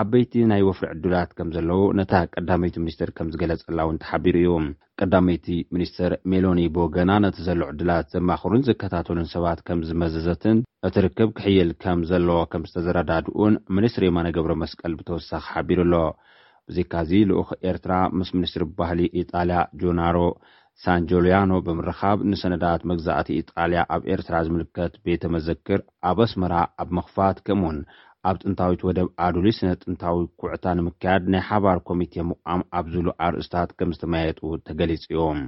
[0.00, 4.54] ዓበይቲ ናይ ወፍሪ ዕድላት ከም ዘለዉ ነታ ቀዳመይቲ ሚኒስትር ከም ዝገለጸላ እውን ተሓቢሩ እዩ
[5.00, 12.00] ቀዳመይቲ ሚኒስትር ሜሎኒ ቦገና ነቲ ዘሎ ዕድላት ዘማኽሩን ዘከታተሉን ሰባት ከም ዝመዘዘትን እትርክብ ክሕይል ከም
[12.10, 15.94] ዘለዎ ከም ዝተዘረዳድኡን ምኒስትሪ ማነ ገብረ መስቀል ብተወሳኺ ሓቢሩ ኣሎ
[16.68, 20.18] ብዙካዚ ልኡክ ኤርትራ ምስ ምኒስትሪ ባህሊ ኢጣልያ ጆናሮ
[20.84, 25.80] ሳንጆልያኖ ብምርካብ ንሰነዳት መግዛእቲ ኢጣልያ ኣብ ኤርትራ ዝምልከት ቤተ መዘክር
[26.10, 27.78] ኣብ ኣስመራ ኣብ ምክፋት ከም ውን
[28.28, 34.40] ኣብ ጥንታዊት ወደብ ኣድሉይ ስነ-ጥንታዊ ኩዕታ ንምካየድ ናይ ሓባር ኮሚቴ ምቋም ኣብዝሉ ዓርእስታት ከም ዝተመያየጡ
[34.66, 35.38] ተገሊፁ እዮም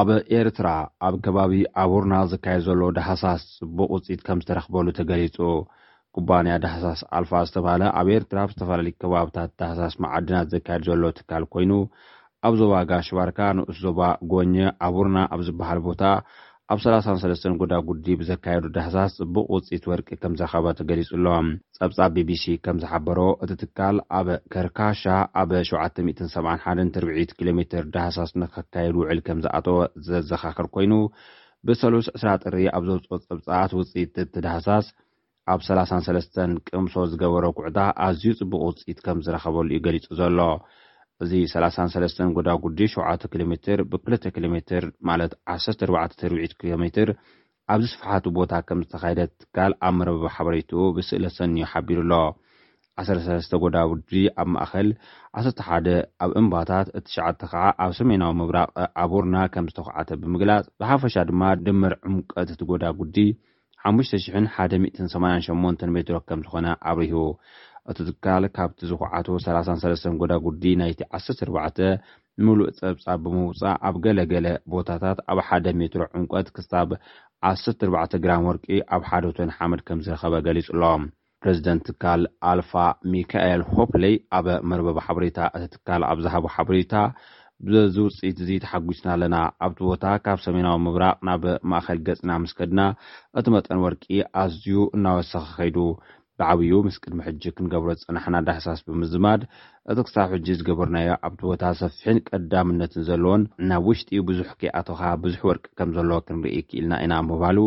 [0.00, 0.08] ኣብ
[0.40, 0.68] ኤርትራ
[1.06, 5.38] ኣብ ከባቢ ኣቡርና ዝካየድ ዘሎ ደሃሳስ ፅቡቅ ውፅኢት ከም ዝተረኽበሉ ተገሊፁ
[6.16, 11.72] ኩባንያ ዳሃሳስ ኣልፋ ዝተባሃለ ኣብ ኤርትራ ብዝተፈላለዩ ከባብታት ዳሃሳስ መዓድናት ዘካየድ ዘሎ ትካል ኮይኑ
[12.46, 14.00] ኣብ ዞባ ጋሽባርካ ንእስ ዞባ
[14.34, 14.54] ጎኘ
[14.88, 16.02] ኣቡርና ኣብ ዝበሃል ቦታ
[16.70, 21.26] ኣብ 33 ጉዳ ጉዲ ብዘካየዱ ድሃሳስ ፅቡቅ ውፅኢት ወርቂ ከምዝረኸበት ገሊፁ ኣሎ
[21.78, 25.02] ፀብፃ ቢቢሲ ከም ዝሓበሮ እቲ ትካል ኣብ ከርካሻ
[25.40, 30.92] ኣብ 771ዒ ኪሎ ሜር ዳሃሳስከካየዱ ውዕል ከም ዝኣተወ ዘዘኻኽር ኮይኑ
[31.68, 34.86] ብሰሉስ 2ስ ጥሪ ኣብ ዘውፅ ፀብፃት ውፅኢት እቲ ዳሃሳስ
[35.52, 40.38] ኣብ 33 ቅምሶ ዝገበሮ ኩዕዳ ኣዝዩ ፅቡቕ ውፅኢት ከም ዝረኸበሉ እዩ ገሊፁ ዘሎ
[41.24, 47.10] እዚ 33 ጎዳ ጉዲ 7 ኪሎ ሜትር ብ2 ኪሎ ሜር ማለት 14 ኪሎ ሜር
[47.72, 53.76] ኣብ ዝስፈሓቱ ቦታ ከም ዝተካይደ ትካል ኣብ መረበብ ሓበሬትኡ ብስእለ ሰኒዮ ሓቢሩ ኣሎ 13 ጎዳ
[53.92, 54.88] ጉዲ ኣብ ማእኸል
[55.44, 55.90] 11
[56.24, 57.16] ኣብ እምባታት እቲሸ
[57.52, 58.68] ከዓ ኣብ ሰሜናዊ ምብራቕ
[59.04, 63.16] ኣቦርና ከም ዝተኩዓተ ብምግላፅ ብሓፈሻ ድማ ድመር ዕምቀት እቲ ጎዳ ጉዲ
[63.92, 67.22] 50188 ሜትሮ ከም ዝኾነ ኣብርሂቡ
[67.90, 71.80] እቲ ትካል ካብቲ ዝኩዓት 3ሰለስ ጎዳጉዲ ናይቲ ዓሰ4ር
[72.44, 76.88] ምሉእ ፀብፃ ብምውፃእ ኣብ ገለገለ ቦታታት ኣብ ሓደ ሜትሮ ዕንቀት ክሳብ
[77.50, 81.02] 14 ግራን ወርቂ ኣብ ሓደትን ሓመድ ከም ዝረኸበ ገሊፁ ኣሎም
[81.42, 82.72] ፕረዚደንት ትካል ኣልፋ
[83.14, 86.94] ሚካኤል ሆፕለይ ኣብ መርበብ ሓበሬታ እቲ ትካል ኣብዝሃቦ ሓበሬታ
[87.66, 91.42] ብዝውፅኢት እዙ ተሓጒስና ኣለና ኣብቲ ቦታ ካብ ሰሜናዊ ምብራቅ ናብ
[91.72, 92.80] ማእኸል ገፅና ምስ ከድና
[93.38, 94.04] እቲ መጠን ወርቂ
[94.42, 95.76] ኣዝዩ እናወሰኺ ከይዱ
[96.50, 99.42] ዓብዩ ምስ ቅድሚ ሕጂ ክንገብሮ ዝፅናሕና ዳሕሳስ ብምዝማድ
[99.92, 105.64] እቲ ክሳብ ሕጂ ዝገበርናዮ ኣብቲ ቦታ ሰፊሒን ቀዳምነትን ዘለዎን ናብ ውሽጢ ብዙሕ ክኣቶካ ብዙሕ ወርቂ
[105.80, 107.58] ከም ዘለዎ ክንርኢ ክኢልና ኢና ምባሉ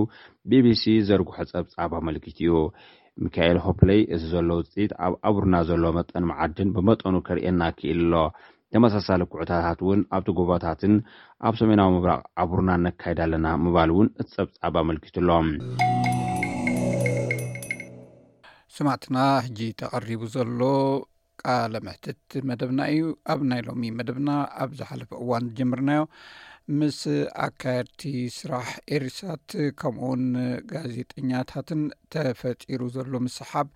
[0.51, 2.51] ቢቢሲ ዘርግሖ ፀብፃብ ኣመልኪት እዩ
[3.25, 8.13] ሚካኤል ሆፕለይ እዚ ዘሎ ውፅኢት ኣብ ኣቡርና ዘሎ መጠን መዓድን ብመጠኑ ከርእየና ክኢል ኣሎ
[8.75, 10.93] ተመሳሳለ ኩዕታታት እውን ኣብቲ ጎቦታትን
[11.47, 15.29] ኣብ ሰሜናዊ ምብራቕ ኣቡርና ነካይዳ ኣለና ምባል እውን እቲ ፀብፃብ ኣመልኪቱሎ
[18.77, 20.59] ስማዕትና ሕጂ ተቐሪቡ ዘሎ
[21.41, 24.29] ቃለምሕትት መደብና እዩ ኣብ ናይ ሎሚ መደብና
[24.63, 26.01] ኣብ ዝሓለፈ እዋን ዝጀምርናዮ
[26.79, 26.97] ምስ
[27.45, 28.01] ኣካየድቲ
[28.37, 29.45] ስራሕ ኤርሳት
[29.81, 30.23] ከምኡውን
[30.73, 31.81] ጋዜጠኛታትን
[32.15, 33.67] ተፈፂሩ ዘሎ ምስሓብ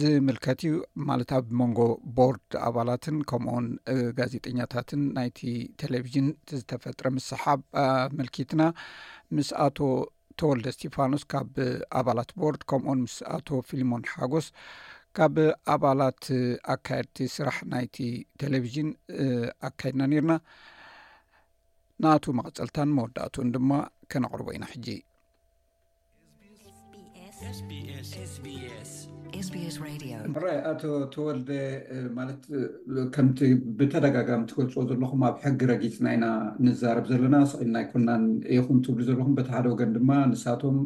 [0.00, 0.74] ዝምልከት እዩ
[1.08, 1.80] ማለት ኣብ መንጎ
[2.18, 3.66] ቦርድ ኣባላትን ከምኡን
[4.20, 5.40] ጋዜጠኛታትን ናይቲ
[5.84, 6.28] ቴሌቭዥን
[6.60, 8.62] ዝተፈጥረ ምስሓብ ኣምልኪትና
[9.36, 9.78] ምስ ኣቶ
[10.40, 11.52] ተወልደ ስቴፋኖስ ካብ
[11.98, 14.46] ኣባላት ቦርድ ከምኡኦን ምስ ኣቶ ፊሊሞን ሓጎስ
[15.16, 15.34] ካብ
[15.74, 16.22] ኣባላት
[16.74, 17.96] ኣካየድቲ ስራሕ ናይቲ
[18.42, 18.88] ቴሌቭዥን
[19.68, 20.32] ኣካየድና ነርና
[22.04, 23.70] ንቱ መቅፀልታን መወዳእቱን ድማ
[24.12, 24.86] ከነቅርቦ ኢና ሕጂ
[27.40, 29.76] ስስስስ
[30.42, 30.82] ራይ ኣቶ
[31.14, 31.50] ተወልደ
[32.18, 32.42] ማለት
[33.14, 33.38] ከምቲ
[33.78, 36.26] ብተደጋጋሚ ትገልፅዎ ዘለኹም ኣብ ሕጊ ረጊፅናኢና
[36.66, 40.76] ንዛረብ ዘለና ስቂል ናይ ኮናን እይኹም እትብሉ ዘለኹም በቲ ሓደ ወገን ድማ ንሳቶም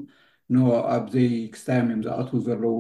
[0.56, 2.76] ንኣብዘይ ክስታዮም እዮም ዝኣትዉ ዘለው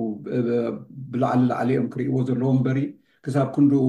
[1.14, 2.80] ብላዕሊ ላዕሊ ዮም ክርእይዎ ዘለዎ እንበሪ
[3.26, 3.84] ክሳብ ክንድኡ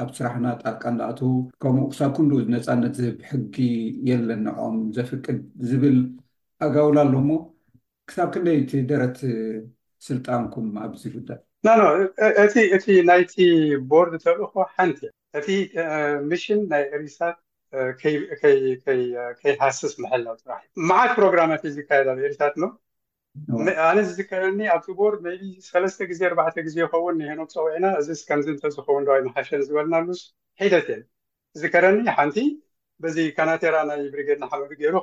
[0.00, 1.30] ኣብ ስራሕና ጣጥቃን ዝኣትዉ
[1.64, 3.56] ከምኡ ክሳብ ክንኡ ነፃነት ዝህብ ሕጊ
[4.10, 5.98] የለ ኒዖም ዘፍቅድ ዝብል
[6.66, 7.30] ኣጋውሉ ኣሎእሞ
[8.08, 9.16] ክሳብ ክንደይ እቲ ደረት
[10.08, 11.30] ስልጣንኩም ኣብዚ ፍዳ
[12.76, 13.34] እቲ ናይቲ
[13.90, 15.48] ቦርድ ተርእኮ ሓንቲእ እቲ
[16.30, 17.36] ሚሽን ናይ ኤሪሳት
[19.40, 22.66] ከይሓስስ መሐል ና ፅራሕ እዩ መዓት ፕሮግራማት ዩ ዝካየዳሉ ኤት ኖ
[23.88, 25.50] ኣነ ዝከረኒ ኣብቲ ቦርድ ይ
[25.82, 30.22] ለተ ግዜ ር ግዜ ዝኸውን ሄኖ ፀውዒና እዚከምዚእተዝኸውን ዋይ መሓሸን ዝበልናሉስ
[30.62, 31.04] ሒደት እዮን
[31.60, 32.38] ዝከረኒ ሓንቲ
[33.02, 34.96] በዚ ካናቴራ ናይ ብሪጌድና ሓመ ገይሩ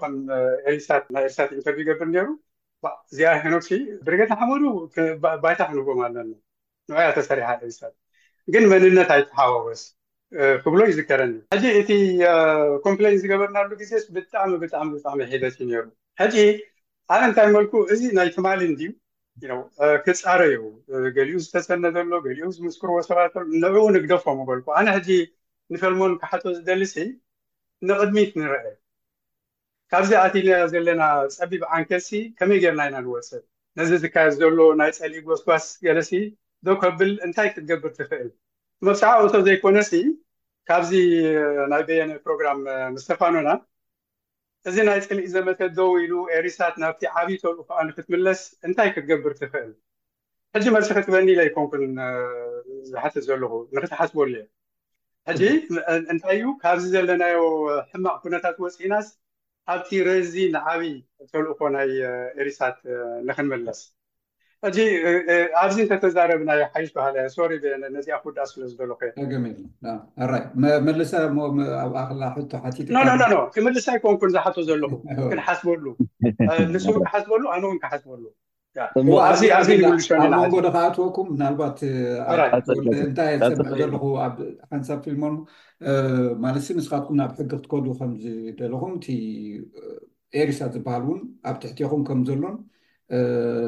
[1.35, 2.27] ሳ ኢንር ይገብር ሩ
[3.11, 3.65] እዚኣ ሕኖክ
[4.05, 4.63] ብርጌት ሓመዱ
[5.43, 6.29] ባይታ ክንጎም ኣለኒ
[6.89, 7.47] ንዑያ ተሰሪሓ
[7.79, 7.93] ሰብ
[8.53, 9.81] ግን መንነት ኣይተሓወወስ
[10.63, 11.89] ክብሎ ይዝከረኒ ዩ ሕዚ እቲ
[12.85, 15.87] ኮምፕሌን ዝገበርናሉ ግዜ ብጣዕሚ ብጣዕሚ ብጣዕሚ ሒደት ዩ ነሩ
[16.21, 16.35] ሕጂ
[17.13, 18.75] ኣነ እንታይ ንመልኩ እዚ ናይ ትማሊ እን
[20.05, 20.57] ክፃረዩ
[21.17, 23.19] ገሊኡ ዝተሰነ ዘሎ ገሊኡ ምስክርዎሰባ
[23.63, 25.09] ንዕው ንግደፎም በልኩ ኣነ ሕዚ
[25.75, 26.95] ንፈልሞን ክሓቶ ዝደልሲ
[27.87, 28.61] ንቅድሚት ንርአ
[29.93, 31.01] ካብዚ ኣቲና ዘለና
[31.39, 33.41] ፀቢብ ዓንከሲ ከመይ ጌርና ኢና ንወፅል
[33.79, 36.11] ነዚ ዝካየ ዘሎ ናይ ፀሊኢ ጎስጓስ ገለሲ
[36.65, 38.29] ዶ ከብል እንታይ ክትገብር ትኽእል
[38.87, 39.91] መብፃዕኡቶ ዘይኮነሲ
[40.69, 40.91] ካብዚ
[41.71, 42.59] ናይ በየነ ፕሮግራም
[42.93, 43.49] ምስ ተፋኖና
[44.69, 49.71] እዚ ናይ ፅሊእ ዘመተት ዶውኢኑ ኤሪሳት ናብቲ ዓብዪቶ ከዓ ንክትምለስ እንታይ ክትገብር ትኽእል
[50.55, 51.93] ሕጂ መርሲክክበኒኢለ ይኮንኩን
[52.91, 54.45] ዝሓት ዘለኹ ንክትሓስበሉ እዩ
[55.29, 55.41] ሕጂ
[56.13, 57.37] እንታይ እዩ ካብዚ ዘለናዮ
[57.91, 59.07] ሕማቅ ኩነታት ወፅናስ
[59.73, 60.95] ኣብቲ ረዚ ንዓብይዪ
[61.33, 61.89] ተልእኮ ናይ
[62.41, 62.77] ኤሪሳት
[63.27, 63.79] ንክንመለስ
[64.67, 64.77] እዚ
[65.61, 67.35] ኣብዚ እተተዛረብናይ ሓይሽ ባሃለሶ
[67.95, 68.99] ነዚኣኩዳኣ ስለዝለኮ
[70.31, 71.49] ራመለሳ ሞ
[71.83, 72.79] ኣብኣክላ ሕ ሓት
[73.55, 74.83] ክመልሳይ ኮንኩንዝሓት ዘለ
[75.33, 75.85] ክንሓስበሉ
[76.73, 78.23] ንስ ክሓስበሉ ኣነ እውን ክሓስበሉ
[80.43, 84.35] ንጎ ዶከኣትወኩም ናልባትእንታይ ሰምዘለኹ ኣብ
[84.71, 85.25] ሓንሳብ ፊልሞ
[86.43, 89.07] ማለትሲ ንስኻትኩም ናብ ሕጊ ክትከዱኡ ከምዝደለኩም እቲ
[90.41, 92.55] ኤርሳት ዝበሃል እውን ኣብ ትሕትኩም ከም ዘሎን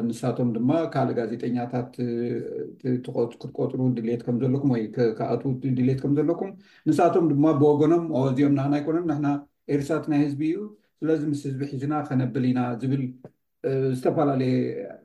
[0.08, 1.90] ንሳቶም ድማ ካልእ ጋዜጠኛታት
[2.80, 4.82] ክትቆፅሩ ድሌት ከም ዘለኩም ወይ
[5.18, 5.42] ከኣት
[5.78, 6.50] ድሌት ከም ዘለኩም
[6.88, 9.26] ንሳቶም ድማ ብወገኖም ኣዚዮም ናን ኣይኮኖም ንሕና
[9.74, 10.58] ኤርሳት ናይ ህዝቢ እዩ
[11.00, 13.04] ስለዚ ምስ ህዝቢ ሒዝና ከነብል ኢና ዝብል
[13.98, 14.54] ዝተፈላለየ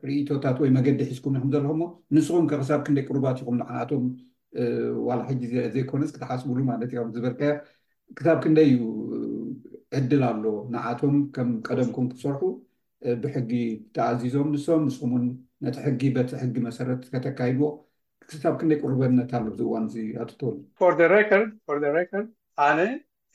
[0.08, 1.86] ርኢቶታት ወይ መገዲ ሒዝኩም ኩም ዘለኹም ሞ
[2.16, 4.04] ንስኩም ከ ክሳብ ክንደይ ቅርባት ይኹም ንሓኣቶም
[5.06, 5.42] ዋላ ሕጂ
[5.74, 7.50] ዘይኮነ ክትሓስቡሉ ማለት ዝበልከያ
[8.18, 8.80] ክታብ ክንደይ ዩ
[9.98, 12.42] ዕድል ኣለዎ ንኣቶም ከም ቀደምኩም ክሰርሑ
[13.22, 13.50] ብሕጊ
[13.96, 15.24] ተኣዚዞም ንሶም ንስምን
[15.64, 17.66] ነቲ ሕጊ በቲ ሕጊ መሰረት ከተካሂድዎ
[18.30, 20.58] ክሳብ ክንደይ ቁርበነት ኣሎ ዝእዋን እኣትተወሉ
[21.16, 21.84] ሬኮርድ
[22.66, 22.78] ኣነ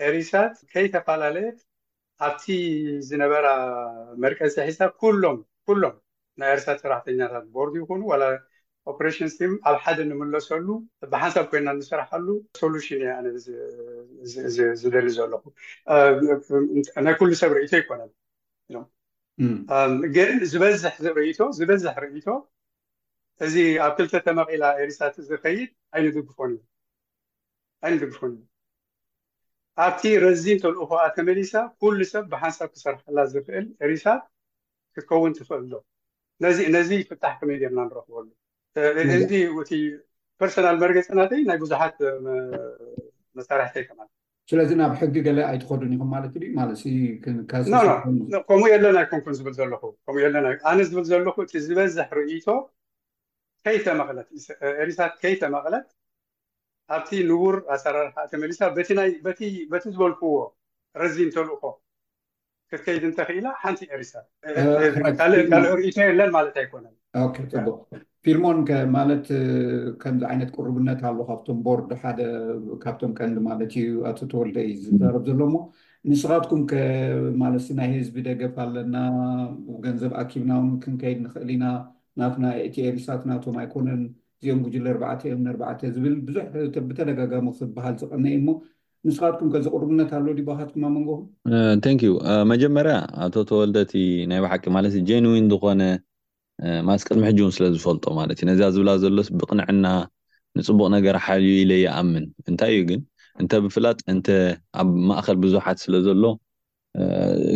[0.08, 1.60] ኤሪሳት ከይተፈላለየት
[2.28, 2.44] ኣብቲ
[3.10, 3.48] ዝነበራ
[4.24, 4.92] መርቀፂ ሒሳብ
[5.26, 5.96] ሎምኩሎም
[6.40, 8.02] ናይ ኤርሳት ሰራሕተኛታት ቦርድ ይኹኑ
[8.92, 10.68] ኦፖሬሽንስቲም ኣብ ሓደ ንምለሰሉ
[11.12, 12.28] ብሓንሳብ ኮይና ንሰራሓሉ
[12.60, 15.44] ሶሉሽን ነዝደርዩ ዘለኹ
[17.08, 18.02] ናይ ኩሉ ሰብ ርእቶ ይኮነ
[20.54, 20.64] ዝበ
[21.60, 22.28] ዝበዝሕ ርእቶ
[23.46, 25.70] እዚ ኣብ ክልተ ተመቂላ ኤሪሳት ዝከይድ
[26.22, 28.40] ይፎእይንደግፎን ዩ
[29.86, 34.22] ኣብቲ ረዚ ተልኡ ከዓ ተመሊሳ ኩሉ ሰብ ብሓንሳብ ክሰርሕላ ዝክእል ኤሪሳት
[34.96, 35.74] ክከውን ትክእል ዶ
[36.76, 38.26] ነዚ ፍታሕ ከመይ ደርና ንረክበሉ
[39.72, 39.76] ቲ
[40.42, 41.96] ፐርሶናል መርገፂናተ ናይ ብዙሓት
[43.38, 46.34] መሳርሕተ ይትስለዚ ናብ ሕጊ ገለ ኣይትኮዱን ኢኹም ማለት
[48.50, 49.74] ከምኡ የለና ይ ኮንኩን ዝና
[50.72, 52.48] ኣነ ዝብል ዘለኩ እቲ ዝበዝሕ ርእቶ
[53.66, 55.88] ከይተመትሪሳ ከይተ መቅለት
[56.96, 58.62] ኣብቲ ንዉር ኣሰራርካ ተመሊሳ
[59.26, 59.44] በቲ
[59.94, 60.32] ዝበልክዎ
[61.02, 61.64] ረዚ እተልእኮ
[62.72, 66.98] ክትከይድ እንተክእላ ሓንቲ ሪሳካእ ርእቶ የለን ማለት ኣይኮነንቅ
[68.26, 69.26] ፊልሞንከ ማለት
[70.00, 72.22] ከምዚ ዓይነት ቅርብነት ኣሎ ካብቶም ቦርዶ ሓደ
[72.84, 75.56] ካብቶም ቀንዲ ማለት እዩ ኣቶ ተወልደ እዩ ዝዛረብ ዘሎሞ
[76.10, 76.82] ንስኻትኩም ከ
[77.44, 78.96] ማለሲ ናይ ህዝቢ ደገፍ ኣለና
[79.86, 81.66] ገንዘብ ኣኪብናውን ክንከይድ ንክእል ኢና
[82.22, 84.02] ናትና እኤሪሳት ናቶም ኣይኮነን
[84.42, 88.50] እዚኦም ጉጅል ኣርባዕተ ዮም ንኣርባዕተ ዝብል ብዙሕብተደጋጋሚ ዝበሃል ዝቐኒ እዩ እሞ
[89.08, 92.96] ንስኻትኩም ከዝቅርብነት ኣሎ ዲዋካትኩ መንጎኹም መጀመርያ
[93.28, 93.94] ኣቶተወልደቲ
[94.32, 95.82] ናይ በሓቂ ማለ ጀንዊን ዝኮነ
[96.90, 99.86] ማስቀድሚ ሕጁውን ስለዝፈልጦ ማለት እዩ ነዚኣ ዝብላ ዘሎስ ብቅንዕና
[100.58, 103.02] ንፅቡቅ ነገር ሓልዩ ኢለ ይኣምን እንታይ እዩ ግን
[103.42, 104.28] እንተ ብፍላጥ እንተ
[104.82, 106.24] ኣብ ማእከል ብዙሓት ስለ ዘሎ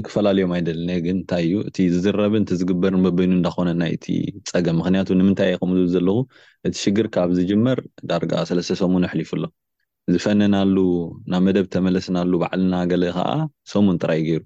[0.06, 4.06] ክፈላለዮም ይደለኒ ግን እንታይ እዩ እቲ ዝዝረብን እቲ ዝግበርን በበይኑ እዳኮነ ናይቲ
[4.52, 6.18] ፀገም ምክንያቱ ንምንታይ ይከምዝብል ዘለኹ
[6.70, 7.80] እቲ ሽግር ካብ ዝጅመር
[8.12, 9.44] ዳርጋ ሰለስተ ሰሙን ኣሕሊፉሎ
[10.14, 10.78] ዝፈነናሉ
[11.34, 13.30] ናብ መደብ ተመለስናሉ ባዓልና ገለ ከዓ
[13.74, 14.42] ሰሙን ጥራይ ገይሩ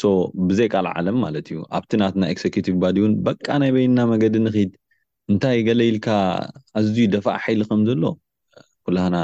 [0.00, 0.10] ሶ
[0.48, 4.70] ብዘይ ቃል ዓለም ማለት እዩ ኣብቲ ናትናይ ኤክዘኪቲቭ ባዲ እውን በቃ ናይ በይና መገዲ ንክድ
[5.30, 6.06] እንታይ ገለ ኢልካ
[6.78, 8.04] ኣዝዩ ደፋእ ሓይሊ ከምዘሎ
[8.86, 9.16] ኩልሃና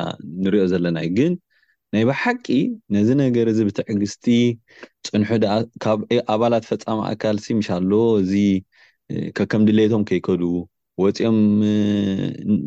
[0.45, 1.33] ንሪኦ ዘለና እዩ ግን
[1.95, 2.47] ናይ ብሓቂ
[2.95, 4.25] ነዚ ነገር እዚ ብትዕግስቲ
[5.09, 5.31] ፅንሑ
[6.01, 7.91] ብ ኣባላት ፈፃሚ ኣካልሲ ምሻሎ
[8.23, 8.33] እዚ
[9.39, 10.43] ከከምድሌቶም ከይከዱ
[11.05, 11.39] ወፂኦም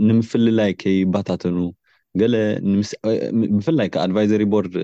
[0.07, 1.57] ንምፍልላይ ከይባታተኑ
[2.19, 2.35] ገለ
[3.57, 4.75] ብፍላይ ኣድቫይዘሪ ቦርድ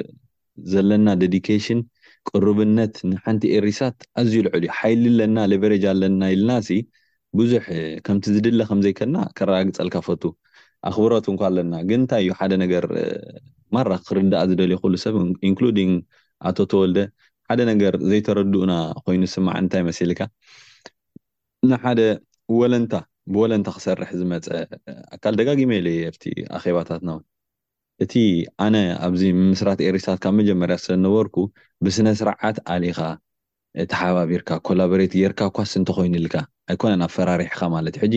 [0.73, 1.79] ዘለና ደዲኬሽን
[2.33, 6.71] ቅርብነት ንሓንቲ ኤሪሳት ኣዝዩ ይልዕል እዩ ሓይሊ ለና ሌቨሬጅ ኣለና ኢልና ሲ
[7.39, 7.65] ብዙሕ
[8.05, 10.23] ከምቲ ዝድለ ከምዘይከልና ከረጋግፀልካፈቱ
[10.89, 12.85] ኣኽብረት ንኳ ኣለና ግን እንታይ እዩ ሓደ ነገር
[13.75, 15.15] ማራ ክርዳኣ ዝደልዩኩሉ ሰብ
[15.49, 15.91] ኢንክድንግ
[16.49, 16.99] ኣቶተወልደ
[17.51, 18.73] ሓደ ነገር ዘይተረድኡና
[19.05, 20.19] ኮይኑ ስማዕ እንታይ መስልካ
[21.71, 22.01] ንሓደ
[22.59, 22.93] ወለንታ
[23.33, 24.47] ብወለንታ ክሰርሕ ዝመፀ
[25.15, 26.25] ኣካል ደጋጊመ የለየ ኣብቲ
[26.57, 27.23] ኣኼባታትና ውን
[28.03, 28.13] እቲ
[28.63, 31.35] ኣነ ኣብዚ ምምስራት ኤርስታት ካብ መጀመርያ ዘነበርኩ
[31.85, 32.99] ብስነስርዓት ኣሊካ
[33.83, 36.35] እቲ ሓባቢርካ ኮላሬት ጌይርካ ኳስ እንተኮይኑልካ
[36.71, 38.15] ኣይኮነን ኣፈራሪሕካ ማለት እዩ ሕጂ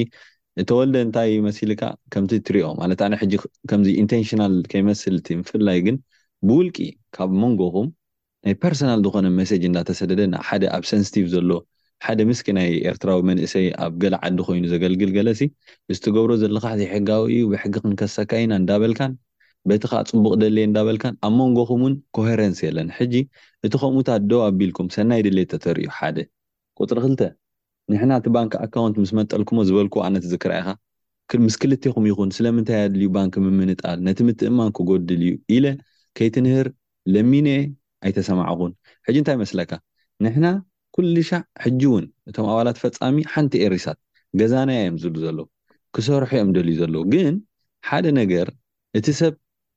[0.62, 1.82] እተወልደ እንታይ መስልካ
[2.14, 3.28] ከምቲ ትሪዮ ማለት ነ ሕ
[3.72, 5.96] ከምዚ ኢንቴንሽናል ከይመስልቲ ፍላይ ግን
[6.48, 6.78] ብውልቂ
[7.18, 7.88] ካብ መንጎኹም
[8.46, 11.50] ናይ ፐርሶናል ዝኮነ መሰጅ እዳተሰደደና ሓደ ኣብ ሰንስቲቭ ዘሎ
[12.06, 15.42] ሓደ ምስኪ ናይ ኤርትራዊ መንእሰይ ኣብ ገል ዓዲ ኮይኑ ዘገልግል ገለሲ
[15.94, 19.12] ዝትገብሮ ዘለካ ሕጋቢ እዩ ብሕጊ ክንከሰካ ኢና እንዳበልካን
[19.68, 23.14] በቲ ካ ፅቡቅ ደሌየ እዳበልካን ኣብ መንጎኩም ውን ኮሄረንስ የለን ሕጂ
[23.66, 26.18] እቲ ከምኡ ታ ደው ኣቢልኩም ሰናይ ድሌ ተተርእዩ ሓደ
[26.80, 27.22] ቁፅሪክልተ
[27.92, 30.68] ንሕና እቲ ባንክ ኣካውንት ምስ መጠልኩሞ ዝበልኩዎ ኣነት ዚክርይካ
[31.46, 35.66] ምስ ክልተኩም ይኹን ስለምንታይ ያድልዩ ባንኪ ምምንጣል ነቲ ምትእማ ክጎድል እዩ ኢለ
[36.18, 36.66] ከይትንህር
[37.14, 37.54] ለሚንአ
[38.06, 38.72] ኣይተሰማዕኹን
[39.08, 39.70] ሕጂ እንታይ መስለካ
[40.24, 40.46] ንሕና
[40.96, 43.98] ኩሉ ሻዕ ሕጂውን እቶም ኣባላት ፈፃሚ ሓንቲ ኤሪሳት
[44.40, 45.38] ገዛናያ እዮም ዝብሉ ዘለ
[45.96, 47.34] ክሰርሑ እዮም ደልዩ ዘሎዉ ግን
[47.90, 48.48] ሓደ ነገር
[48.98, 49.34] እቲ ሰብ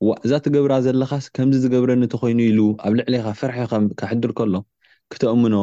[0.07, 3.57] ዋ እዛ እትገብራ ዘለካስ ከምዚ ዝገብረኒ ተኮይኑ ኢሉ ኣብ ልዕለካ ፍርሒ
[3.99, 4.53] ከሕድር ከሎ
[5.11, 5.55] ክተእምኖ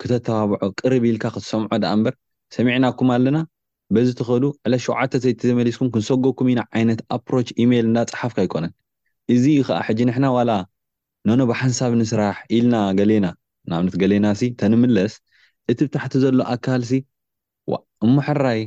[0.00, 2.14] ክተተባብዖ ቅርብ ኢልካ ክትሰምዖ ዳኣ እምበር
[2.56, 3.38] ሰሚዕናኩም ኣለና
[3.94, 8.72] በዚ ትኸእሉ ዕለ ሸውዓተ ዘይተተመሊስኩም ክንሰጎብኩም ኢና ዓይነት ኣፕሮች ኢሜይል እና ፅሓፍካ ይኮነን
[9.34, 10.50] እዚ ከዓ ሕጂ ንሕና ዋላ
[11.30, 13.26] ነኖ ብሓንሳብ ንስራሕ ኢልና ገሌና
[13.70, 15.14] ንኣብነት ገሌና ሲ ተንምለስ
[15.72, 16.92] እቲ ብታሕቲ ዘሎ ኣካልሲ
[17.72, 18.62] ዋ እሞሕራይ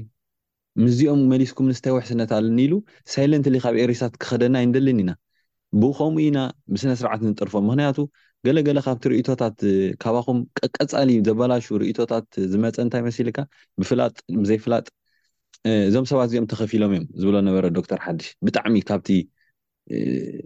[0.84, 2.74] ምስዚኦም መሊስኩም ንስታይ ውሕስነት ኣለኒኢሉ
[3.13, 5.12] ሳይለንትሊ ካብ ኤሪታት ክኸደና ይንደልኒ ኢና
[5.82, 6.40] ብከምኡ ኢና
[6.74, 7.98] ብስነ ስርዓት ንጥርፎም ምክንያቱ
[8.46, 9.58] ገለገለ ካብቲ ርእቶታት
[10.04, 10.40] ካባኹም
[10.78, 13.38] ቀፃሊ ዘበላሹ ርእቶታት ዝመፀ እንታይ መስልካ
[13.82, 14.86] ብፍጥ ብዘይፍላጥ
[15.90, 19.10] እዞም ሰባት እዚኦም ተከፊሎም እዮም ዝብሎ ነበረ ዶክተር ሓድሽ ብጣዕሚ ካብቲ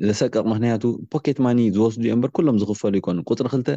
[0.08, 3.70] ዘሰቀቅ ምኽንያቱ ፖኬት ማኒ ዝወስዱ እዮም እበር ኩሎም ዝኽፈሉ ይኮኑ ቁፅሪ ክልተ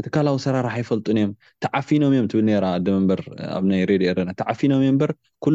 [0.00, 1.30] እቲ ካላዊ ሰራርሓ ይፈልጡን እዮም
[1.64, 2.48] ተዓፊኖም እዮም ትብል
[3.56, 5.04] ኣመበኣናይ ድዮ ለናተዓፊኖም በ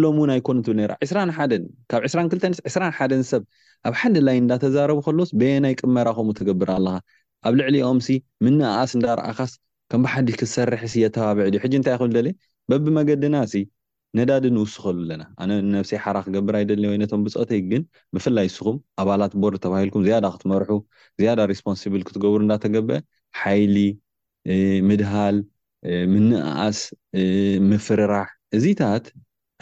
[0.03, 3.43] ሎምውን ኣይኮኑካብ ራክተስራ ሓደን ሰብ
[3.89, 6.97] ኣብ ሓደ ላይን እዳተዛረቡ ከሎስ በየናይ ቅመራ ከም ተገብር ኣለካ
[7.47, 8.09] ኣብ ልዕሊኦምሲ
[8.45, 9.53] ምን ኣኣስ እንዳረኣካስ
[9.93, 12.27] ከም በሓዱሽ ክትሰርሒ የተባብዕ ዩሕጂ ንታይ ክብል
[12.71, 13.35] በቢ መገድና
[14.19, 20.71] ነዳዲ ንውስከሉ ኣለና ኣነነሰይ ሓ ክገብርይወይነቶም ብፀተይግንብፍላይ ስኹም ኣባላት ቦርድ ተባልኩም ዝያ ክትመርሑ
[21.21, 22.97] ዝያዳ ሪስፖንስብል ክትገብሩ እዳተገብአ
[23.39, 23.77] ሓይሊ
[24.89, 25.35] ምድሃል
[26.13, 26.79] ምንእኣስ
[27.69, 29.05] ምፍርራሕ እዚታት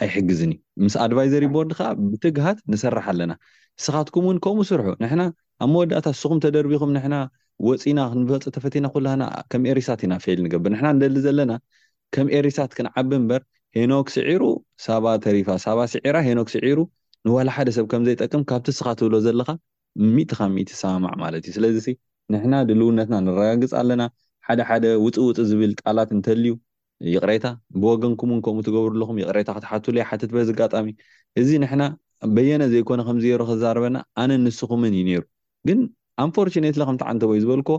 [0.04, 3.32] ኣይሕግዝን እዩ ምስ ኣድቫይዘሪ ቦርድ ከዓ ብትግሃት ንሰራሕ ኣለና
[3.84, 5.22] ስኻትኩም ውን ከምኡ ስርሑ ንሕና
[5.64, 7.16] ኣብ መወዳእታ ንስኩም ተደርቢኩም ና
[7.66, 11.52] ወፂና ክንበፅ ተፈትና ኩልና ከም ኤሪሳት ኢና ፍል ንገብር ንሕና ንደሊ ዘለና
[12.14, 13.42] ከም ኤሪሳት ክንዓቢ እምበር
[13.78, 14.42] ሄኖክ ስዒሩ
[14.86, 16.78] ሳባ ተሪፋ ሳባ ስዒራ ሄኖክ ስዒሩ
[17.28, 19.50] ንዋላ ሓደ ሰብ ከምዘይጠቅም ካብቲ ስኻ ትብሎ ዘለካ
[20.16, 20.32] ሚካ
[20.82, 21.86] ሰማማዕ ማለት እዩ ስለዚ
[22.32, 24.02] ንሕና ድልውነትና ንረጋግፂ ኣለና
[24.46, 26.48] ሓደ ሓደ ውፅውፅ ዝብል ቃላት እንተልዩ
[27.14, 27.46] ይቅሬታ
[27.80, 30.86] ብወገንኩምን ከምኡ ትገብሩኣለኩም ይቅሬታ ክትሓትሉይ ሓት በዝጋጣሚ
[31.40, 31.82] እዚ ንሕና
[32.36, 35.22] በየነ ዘይኮነ ከምዝገሩ ክዛርበና ኣነ ንስኹምን ዩሩ
[35.68, 35.80] ግን
[36.24, 36.54] ኣንፎርት
[36.90, 37.70] ከምትዓንተወዩ ዝበልኮ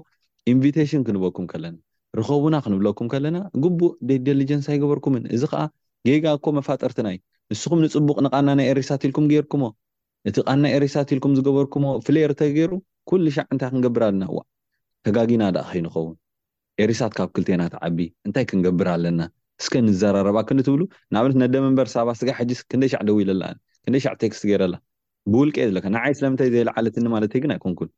[0.54, 1.76] ኢንሽን ክንበኩም ከለና
[2.20, 3.94] ርኸቡና ክንብለኩም ከለና ግቡእ
[4.40, 5.62] ደጀንስ ኣይገበርኩምን እዚ ከዓ
[6.08, 7.18] ጌጋ ኮ መፋጥርቲናይ
[7.52, 9.64] ንስኩም ንፅቡቅ ንቃናናይ ኤርሳትኢልኩም ገርኩም
[10.30, 12.72] እቲ ቃና ኤሪሳትኢልኩም ዝገበርኩም ፍለርተ ገይሩ
[13.10, 14.24] ኩሉ ሻዕ እንታይ ክንገብር ኣለና
[15.06, 16.16] ተጋጊና ደኣ ከይንኸውን
[16.84, 19.22] ኤሪሳት ካብ ክልቴናት ዓቢ እንታይ ክንገብር ኣለና
[19.64, 20.82] ስከ ንዘራረባ ክንትብሉ
[21.14, 24.74] ንኣብነት ነደመንበር ሳባ ስጋ ሓስ ክደይዕ ደዊ ኢለይዕ ቴክስት ይረላ
[25.32, 27.90] ብውልቀ ለካ ንዓይ ስለምን ዘይለዓለት ማለትይግ ይኮን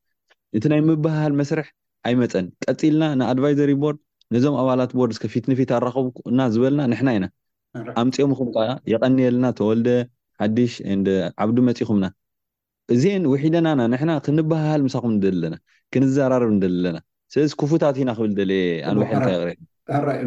[0.57, 1.67] እቲ ናይ ምባሃል መስርሕ
[2.07, 3.99] ኣይመፀን ቀፂልና ንኣድቫይዘሪ ቦርድ
[4.33, 7.25] ነዞም ኣባላት ቦርድ ስ ፊትንፊት ኣራኽቡና ዝበልና ንሕና ኢና
[8.01, 9.87] ኣምፂኦም ኹም ከ የቀኒየ ኣለና ተወልደ
[10.41, 10.73] ሓሽ
[11.43, 12.05] ዓብዲ መፂኹምና
[12.93, 15.55] እዚአን ውሒደናና ንሕና ክንባሃል ምሳኩም ደ ኣለና
[15.93, 16.97] ክንዘራርብ ንደልኣለና
[17.33, 18.41] ስለዚ ክፉታት ኢና ክብል ደ
[18.89, 19.53] ኣንውእታይ
[19.93, 20.25] ቅረይእ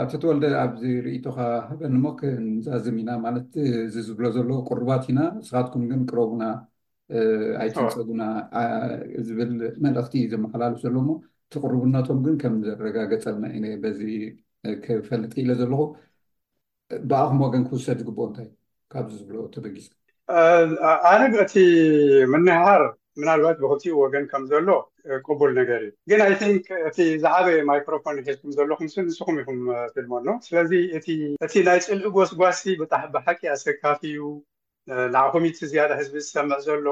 [0.00, 3.48] ኣተተወልደ ኣብዚርኢቶካ ሃበን ሞ ክንዛዝም ኢና ማለት
[3.86, 6.44] እዚ ዝብሎ ዘሎ ቅርባት ኢና ንስኻትኩም ግን ቅረቡና
[7.64, 8.22] ኣይቶንሰቡና
[9.28, 9.52] ዝብል
[9.86, 11.08] መልእኽቲ ዝመሓላልፍ ዘሎሞ
[11.50, 14.00] እተቅርቡናቶም ግን ከም ዘረጋገፀልና ኢ በዚ
[14.86, 15.82] ክፈልጥ ክኢለ ዘለኩ
[17.10, 18.48] ብኣኹም ገን ክውሰድ ዝግበኦ እንታይ
[18.92, 19.86] ካብዚ ዝብሎ ተበጊፅ
[20.30, 21.52] ኣነ እቲ
[22.32, 22.82] ምናሃር
[23.20, 24.68] ምናልባት ብክልትኡ ወገን ከም ዘሎ
[25.26, 26.50] ቅቡል ነገር እዩ ግን ኣይን
[26.88, 29.58] እቲ ዝዓበየ ማይክሮፎን ይሒዝኩም ዘሎኩምስ ንስኹም ኢኹም
[29.94, 30.70] ስልመኖ ስለዚ
[31.46, 34.20] እቲ ናይ ፅልኢ ጓስጓሲ ብጣሕ ብሓቂ ኣሰካፊ እዩ
[35.14, 36.86] ንኣኹሚት ዝያዳ ህዝቢ ዝሰምዕ ዘሎ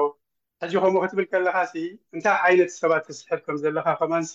[0.63, 1.57] ሕጂ ከምኡ ክትብል ከለካ
[2.15, 4.33] እንታይ ዓይነት ሰባት ክስሕብ ከም ዘለካ ከማንሲ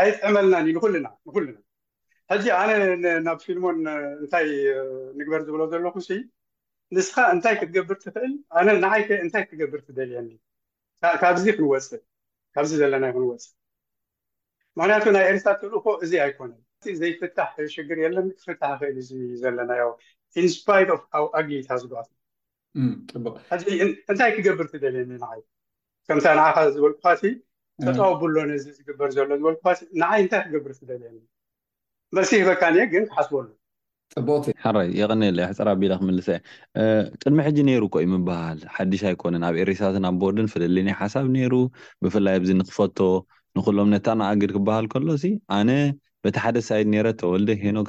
[0.00, 1.08] ኣየጥዕመልናኒ ንንኩሉና
[2.30, 2.70] ሕጂ ኣነ
[3.26, 3.76] ናብ ፊልሞን
[4.22, 4.46] እንታይ
[5.18, 5.96] ንግበር ዝብሎ ዘለኹ
[6.96, 10.30] ንስኻ እንታይ ክትገብር ትኽእል ኣነ ንዓይ እንታይ ክገብር ትደልየኒ
[11.46, 13.52] ዚክንፅእካዚ ዘለናዩ ክንወፅእ
[14.78, 16.60] ምክንያቱ ናይ ኤር ትልእኮ እዚ ኣይኮነን
[17.00, 19.84] ዘይፍታሕ ሽግር የለኒ ክፍታሕ ክእል እ ዘለናዮ
[20.44, 20.54] ንስ
[21.22, 21.96] ው ኣግታ ዝኣ
[24.10, 25.40] እንታይ ክገብር ትደልየኒ ንዓይ
[26.08, 27.06] ከምታ ንዓኻ ዝበልኩካ
[27.86, 29.08] ተጠወብሎ ንዚ ዝግበር
[29.46, 31.18] ሎ ዝበል ንዓይ እንታይ ክገብር ትደልየኒ
[32.16, 33.46] መሲ በካኒ ግን ክሓዎሉ
[34.14, 36.28] ፅቡቅት ሓረይ የቀኒለ ኣሕፀራ ቢ ክምልሰ
[37.22, 38.04] ቅድሚ ሕጂ ሩ ኮይ
[38.74, 40.54] ሃል ሓሽ ኣይኮነን ኣብ ኤሪትን ኣብ ቦርድ ፍ
[41.00, 41.54] ሓሳብ ሩ
[42.04, 42.98] ብፍላይ ኣዚ ንክፈቶ
[43.58, 45.08] ንሎም ነታንኣግድ ክበሃል ከሎ
[45.58, 45.70] ኣነ
[46.26, 46.86] በቲ ሓደ ሳይድ
[47.22, 47.42] ተወል
[47.76, 47.88] ኖክ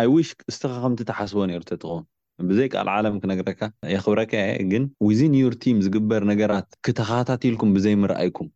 [0.00, 2.04] ኣይዊሽ እስትኻ ከምቲ ተሓስቦ ነር እቶ ትኸውን
[2.50, 3.60] ብዘይ ካል ዓለም ክነግረካ
[3.94, 8.48] የኽብረካየ ግን ዊዝን ዩር ቲም ዝግበር ነገራት ክተኻታቲልኩም ብዘይ ምርኣይኩም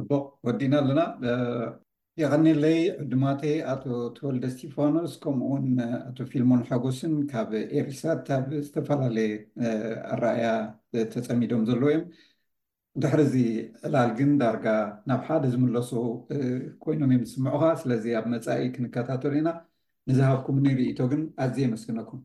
[0.00, 1.00] እቦቅ ወዲና ኣለና
[2.20, 3.84] የኸኒለይ ዕድማተይ ኣቶ
[4.16, 5.64] ተወልደ ስቲፋኖስ ከምኡውን
[6.08, 9.32] ኣቶ ፊልሞን ሓጎስን ካብ ኤርሳት ካብ ዝተፈላለየ
[10.14, 10.44] ኣረኣያ
[11.14, 12.04] ተፀሚዶም ዘለዉ እዮም
[13.02, 13.34] ድሕሪእዚ
[13.86, 14.66] እላል ግን ዳርጋ
[15.10, 15.90] ናብ ሓደ ዝምለሱ
[16.84, 19.48] ኮይኖም እዮም ዝስምዑካ ስለዚ ኣብ መፃኢ ክንከታተሉ ኢና
[20.10, 22.16] ንዛሃኩም ንኢቶግን ኣዝ የመስግነኩምናተወ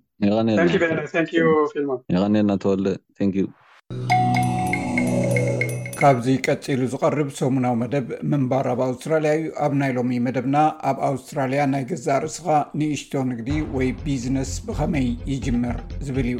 [5.99, 10.57] ካብዚ ቀፂሉ ዝቀርብ ሰሙናዊ መደብ ምንባር ኣብ ኣውስትራልያ እዩ ኣብ ናይ ሎሚ መደብና
[10.89, 12.47] ኣብ ኣውስትራልያ ናይ ገዛ ርእስኻ
[12.79, 16.37] ንእሽቶ ንግዲ ወይ ቢዝነስ ብኸመይ ይጅመር ዝብል እዩ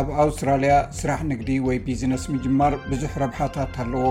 [0.00, 4.06] ኣብ ኣውስትራልያ ስራሕ ንግዲ ወይ ቢዝነስ ምጅማር ብዙሕ ረብሓታት ኣለዎ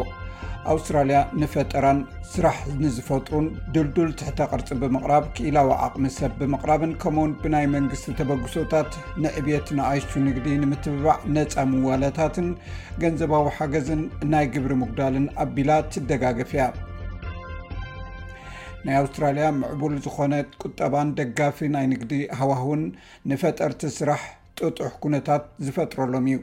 [0.69, 1.99] ኣውስትራልያ ንፈጠራን
[2.31, 3.45] ስራሕ ንዝፈጥሩን
[3.75, 8.91] ድልዱል ትሕተ ቅርፂ ብምቅራብ ክኢላዊ ዓቕሚ ሰብ ብምቅራብን ከምኡውን ብናይ መንግስቲ ተበግሶታት
[9.23, 12.47] ንዕብት ንኣይሱ ንግዲ ንምትብባዕ ነፃ ምዋላታትን
[13.03, 14.03] ገንዘባዊ ሓገዝን
[14.33, 16.65] ናይ ግብሪ ምጉዳልን ኣቢላ ትደጋገፍያ
[18.85, 20.33] ናይ ኣውስትራልያ ምዕቡል ዝኾነ
[20.63, 22.83] ቁጠባን ደጋፊ ናይ ንግዲ ሃዋህውን
[23.31, 24.21] ንፈጠርቲ ስራሕ
[24.59, 26.37] ጥጡሕ ኩነታት ዝፈጥረሎም እዩ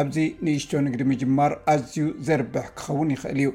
[0.00, 3.48] ኣብዚ ንእሽቶ ንግዲ ምጅማር ኣዝዩ ዘርብሕ ክኸውን ይኽእል እዩ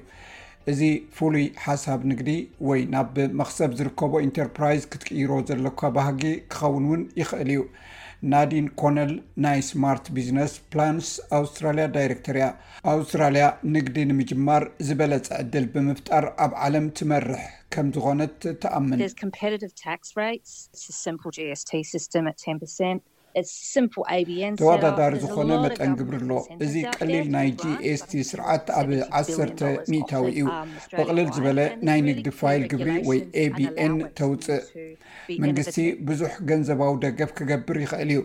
[0.71, 0.81] እዚ
[1.17, 2.29] ፍሉይ ሓሳብ ንግዲ
[2.69, 6.21] ወይ ናብ መክሰብ ዝርከቦ ኢንተርፕራይዝ ክትቅይሮ ዘለካ ባህጊ
[6.53, 7.61] ክኸውን ውን ይኽእል እዩ
[8.33, 9.11] ናዲን ኮነል
[9.45, 11.09] ናይ ስማርት ቢዝነስ ፕላንስ
[11.39, 12.47] ኣውስትራልያ ዳይረክተር እያ
[12.93, 17.43] ኣውስትራልያ ንግዲ ንምጅማር ዝበለፀ ዕድል ብምፍጣር ኣብ ዓለም ትመርሕ
[17.75, 23.05] ከም ዝኾነት ተኣምን ታ gስt ስስ 0
[24.59, 26.31] ተወዳዳሪ ዝኾነ መጠን ግብሪ ኣሎ
[26.65, 29.63] እዚ ቀሊል ናይ gኤስቲ ስርዓት ኣብ 1
[29.93, 30.45] ሚታዊ እዩ
[30.97, 34.65] ብቕልል ዝበለ ናይ ንግዲ ፋይል ግብሪ ወይ ኤቢን ተውፅእ
[35.43, 35.77] መንግስቲ
[36.09, 38.23] ብዙሕ ገንዘባዊ ደገፍ ክገብር ይኽእል እዩ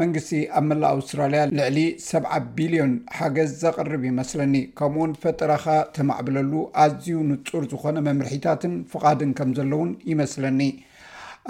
[0.00, 5.64] መንግስቲ ኣብ መላእ ኣውስትራልያ ልዕሊ ሰ0 ቢልዮን ሓገዝ ዘቕርብ ይመስለኒ ከምኡውን ፈጥራኻ
[5.96, 6.52] ተማዕብለሉ
[6.84, 10.60] ኣዝዩ ንፁር ዝኾነ መምርሒታትን ፍቓድን ከም ዘለውን ይመስለኒ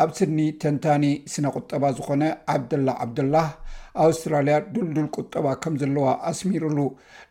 [0.03, 2.23] ኣብ ስድኒ ተንታኒ ስነ ቝጠባ ዝኾነ
[2.55, 3.47] ዓብድላ ዓብድላህ
[4.05, 6.79] ኣውስትራልያ ዱልዱል ቁጠባ ከም ዘለዋ ኣስሚሩሉ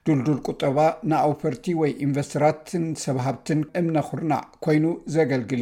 [0.08, 0.78] ዱልዱል ቁጠባ
[1.10, 4.86] ንኣውፈርቲ ወይ ኢንቨስተራትን ሰብሃብትን እምነ ኩርናዕ ኮይኑ
[5.16, 5.62] ዘገልግል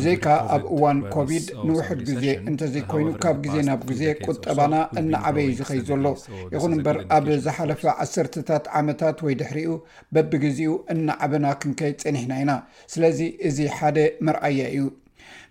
[0.00, 6.04] እዩዘይካ ኣብ እዋን ኮቪድ ንውሕድ ግዜ እንተዘይኮይኑ ካብ ግዜ ናብ ግዜ ቁጠባና እናዓበይ ዝኸይ ዘሎ
[6.54, 9.70] ይኹን እምበር ኣብ ዝሓለፈ ዓሰርተታት ዓመታት ወይ ድሕሪኡ
[10.16, 12.54] በቢግዜኡ እናዓበና ክንከይ ፀኒሕና ኢና
[12.94, 13.98] ስለዚ እዚ ሓደ
[14.28, 14.82] መርኣያ እዩ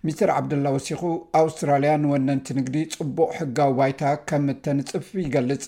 [0.08, 1.02] ሚስትር ዓብደላ ወሲኩ
[1.40, 5.64] ኣውስትራልያ ንወነንቲ ንግዲ ፅቡቅ ሕጋዊ ባይታ ከም እተንፅፍ ይገልፅ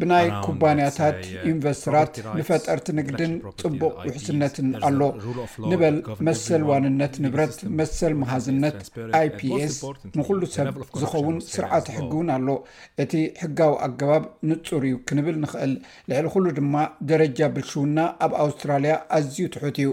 [0.00, 1.16] ብናይ ኩባንያታት
[1.50, 3.32] ዩንቨስትራት uh, ንፈጠርቲ ንግድን
[3.62, 5.00] ፅቡቅ ውሕስነትን ኣሎ
[5.72, 5.96] ንበል
[6.28, 8.76] መስል ዋንነት ንብረት መስል መሃዝነት
[9.28, 9.78] ይፒኤስ
[10.18, 12.48] ንኩሉ ሰብ ዝኸውን ስርዓት ሕጊውን ኣሎ
[13.04, 13.12] እቲ
[13.44, 15.72] ሕጋዊ ኣገባብ ንፁር እዩ ክንብል ንክእል
[16.12, 16.74] ልዕሊ ኩሉ ድማ
[17.12, 19.90] ደረጃ ብልሽውና ኣብ ኣውስትራልያ ኣዝዩ ትሑት እዩ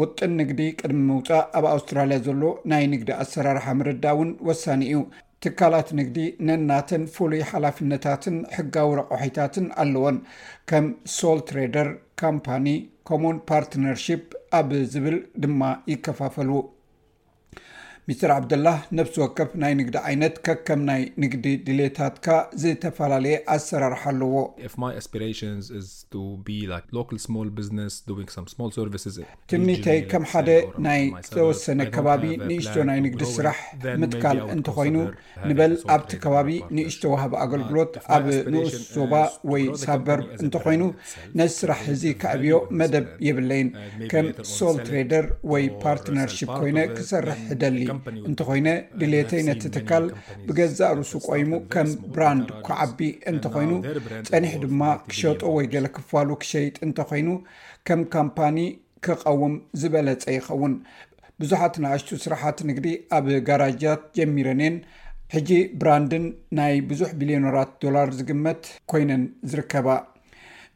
[0.00, 5.00] ውጥን ንግዲ ቅድሚ ምውፃእ ኣብ ኣውስትራልያ ዘሎ ናይ ንግዲ ኣሰራርሓ ምርዳእ ውን ወሳኒ እዩ
[5.44, 6.18] ትካላት ንግዲ
[6.48, 10.18] ነናተን ፍሉይ ሓላፍነታትን ሕጋዊ ረቑሒታትን ኣለዎን
[10.72, 10.86] ከም
[11.16, 11.90] ሶል ትሬደር
[12.22, 12.66] ካምፓኒ
[13.10, 14.24] ከምን ፓርትነርሽፕ
[14.60, 15.60] ኣብ ዝብል ድማ
[15.92, 16.50] ይከፋፈል
[18.10, 22.28] ሚስትር ዓብደላህ ነብሲ ወከፍ ናይ ንግዲ ዓይነት ከከም ናይ ንግዲ ድሌታትካ
[22.62, 24.32] ዝተፈላለየ ኣሰራርሓ ኣለዎ
[29.52, 30.50] ትምኒተይ ከም ሓደ
[30.86, 31.02] ናይ
[31.36, 33.60] ተወሰነ ከባቢ ንእሽቶ ናይ ንግዲ ስራሕ
[34.02, 34.96] ምትካል እንተኮይኑ
[35.50, 39.14] ንበል ኣብቲ ከባቢ ንእሽቶ ዋሃበ uh, ኣገልግሎት ኣብ ምኡስ ዞባ
[39.52, 40.82] ወይ ሳበርብ እንተኮይኑ
[41.38, 43.70] ነዚ ስራሕ እዚ ከዕብዮ መደብ የብለይን
[44.14, 44.26] ከም
[44.56, 47.78] ሶል ትሬደር ወይ ፓርትነርሽፕ ኮይነ ክሰርሕ እደሊ
[48.28, 48.68] እንተኮይነ
[49.00, 50.04] ድሌተይ ነቲ ትካል
[50.46, 52.98] ብገዛእ ርሱ ቆይሙ ከም ብራንድ ኩዓቢ
[53.32, 53.72] እንተኮይኑ
[54.30, 57.28] ፀኒሕ ድማ ክሸጡ ወይ ገለ ክፋሉ ክሸይጥ እንተኮይኑ
[57.88, 58.58] ከም ካምፓኒ
[59.06, 60.74] ክቀውም ዝበለፀ ይኸውን
[61.42, 64.76] ብዙሓት ንኣሽቱ ስራሓት ንግዲ ኣብ ጋራጃት ጀሚረን የን
[65.34, 66.24] ሕጂ ብራንድን
[66.58, 68.62] ናይ ብዙሕ ቢልዮነራት ዶላር ዝግመት
[68.92, 69.88] ኮይነን ዝርከባ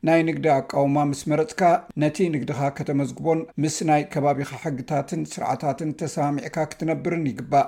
[0.06, 1.60] ናይ ንግዲ ኣቃውማ ምስ መረፅካ
[2.02, 7.64] ነቲ ንግድኻ ከተመዝግቦን ምስ ናይ ከባቢካ ሕግታትን ስርዓታትን ተሰማሚዕካ ክትነብርን ይግባእ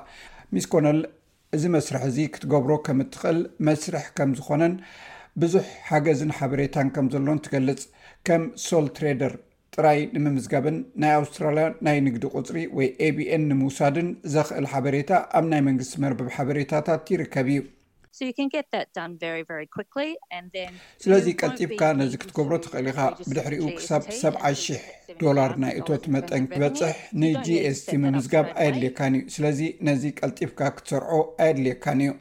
[0.57, 1.01] ምስኮነል
[1.57, 4.74] እዚ መስርሕ እዚ ክትገብሮ ከም እትኽእል መስርሕ ከም ዝኾነን
[5.45, 7.80] ብዙሕ ሓገዝን ሓበሬታን ከም ዘሎን ትገልፅ
[8.28, 9.34] ከም ሶል ትሬደር
[9.76, 15.11] ጥራይ ንምምዝጋብን ናይ ኣውስትራልያ ናይ ንግዲ ቁፅሪ ወይ ኤቢኤን ንምውሳድን ዘኽእል ሓበሬታ
[15.41, 17.61] ኣብ ናይ መንግስቲ መርብብ ሓበሬታታት ይርከብ እዩ
[21.02, 24.78] ስለዚ ቀልጢብካ ነዚ ክትገብሮ ትኽእል ኢኻ ብድሕሪኡ ክሳብ ሰ 0ሕ
[25.20, 31.10] ዶላር ናይ እቶት መጠን ክበፅሕ ን gስሲ ምምዝጋብ ኣየድልየካን እዩ ስለዚ ነዚ ቀልጢብካ ክትሰርዖ
[31.44, 32.14] ኣየድልየካን እዩ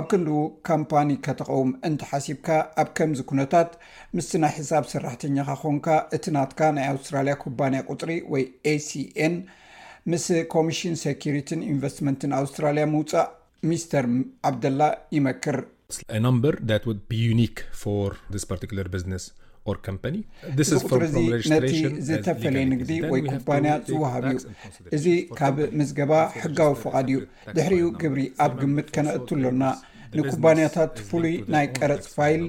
[0.00, 0.28] ኣብ ክንል
[0.68, 2.48] ካምፓኒ ከተቀውም እንትሓሲብካ
[2.82, 3.70] ኣብ ከምዚ ኩነታት
[4.18, 5.86] ምስ ናይ ሕሳብ ሰራሕተኛካ ኮንካ
[6.18, 9.34] እቲ ናትካ ናይ ኣውስትራልያ ኩባንያ ቁፅሪ ወይ ኤሲን
[10.12, 13.28] ምስ ኮሚሽን ሰካሪትን ኢንቨስትመንትን ኣውስትራልያ ምውፃእ
[13.70, 14.04] ሚስተር
[14.48, 14.82] ዓብደላ
[15.16, 16.56] ይመክርብቁር
[20.56, 21.16] እዚ
[21.52, 21.72] ነቲ
[22.08, 24.38] ዝተፈለየ ንግዲ ወይኩምባንያ ዝወሃብ እዩ
[24.96, 25.06] እዚ
[25.38, 27.20] ካብ ምስ ገባ ሕጋዊ ፍቓድ እዩ
[27.56, 29.62] ድሕሪኡ ግብሪ ኣብ ግምት ከነእቱ ኣሎና
[30.18, 32.42] ንኩባንያታት ፍሉይ ናይ ቀረፅ ፋይል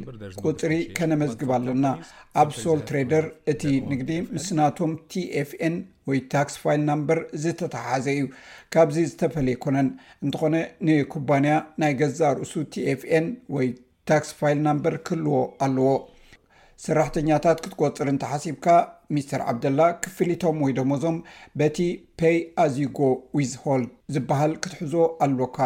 [0.50, 1.86] ቁፅሪ ከነመዝግብ ኣለና
[2.42, 5.76] ኣብ ሶል ትሬደር እቲ ንግዲ ምስናቶም ቲኤፍን
[6.10, 8.26] ወይ ታክስ ፋይል ናምበር ዝተተሓሓዘ እዩ
[8.76, 9.90] ካብዚ ዝተፈለየ ኮነን
[10.26, 10.54] እንትኾነ
[10.88, 13.68] ንኩባንያ ናይ ገዛ ርእሱ ቲኤፍን ወይ
[14.12, 15.36] ታክስ ፋይል ናምበር ክህልዎ
[15.68, 15.90] ኣለዎ
[16.86, 18.68] ሰራሕተኛታት ክትቆፅር እንተሓሲብካ
[19.16, 21.18] ሚስተር ዓብደላ ክፍሊቶም ወይ ደሞዞም
[21.62, 21.78] በቲ
[22.22, 23.00] ፔይ ኣዚጎ
[23.40, 23.84] ዊዝሆል
[24.16, 24.96] ዝበሃል ክትሕዞ
[25.26, 25.60] ኣለካ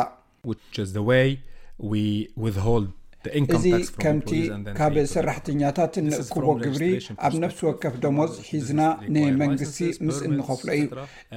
[3.58, 3.68] እዚ
[4.04, 4.30] ከምቲ
[4.78, 6.84] ካብ ሰራሕተኛታት ንእክቦ ግብሪ
[7.28, 8.82] ኣብ ነፍሲ ወከፍ ደሞዝ ሒዝና
[9.14, 10.84] ንመንግስቲ ምስ እንኸፍሎ እዩ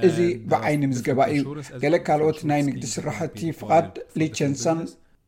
[0.07, 0.17] እዚ
[0.51, 1.43] ብዓይኒ ምስገባ እዩ
[1.83, 3.89] ገለ ካልኦት ናይ ንግዲ ስራሕቲ ፍቓድ
[4.21, 4.81] ሊቸንሳን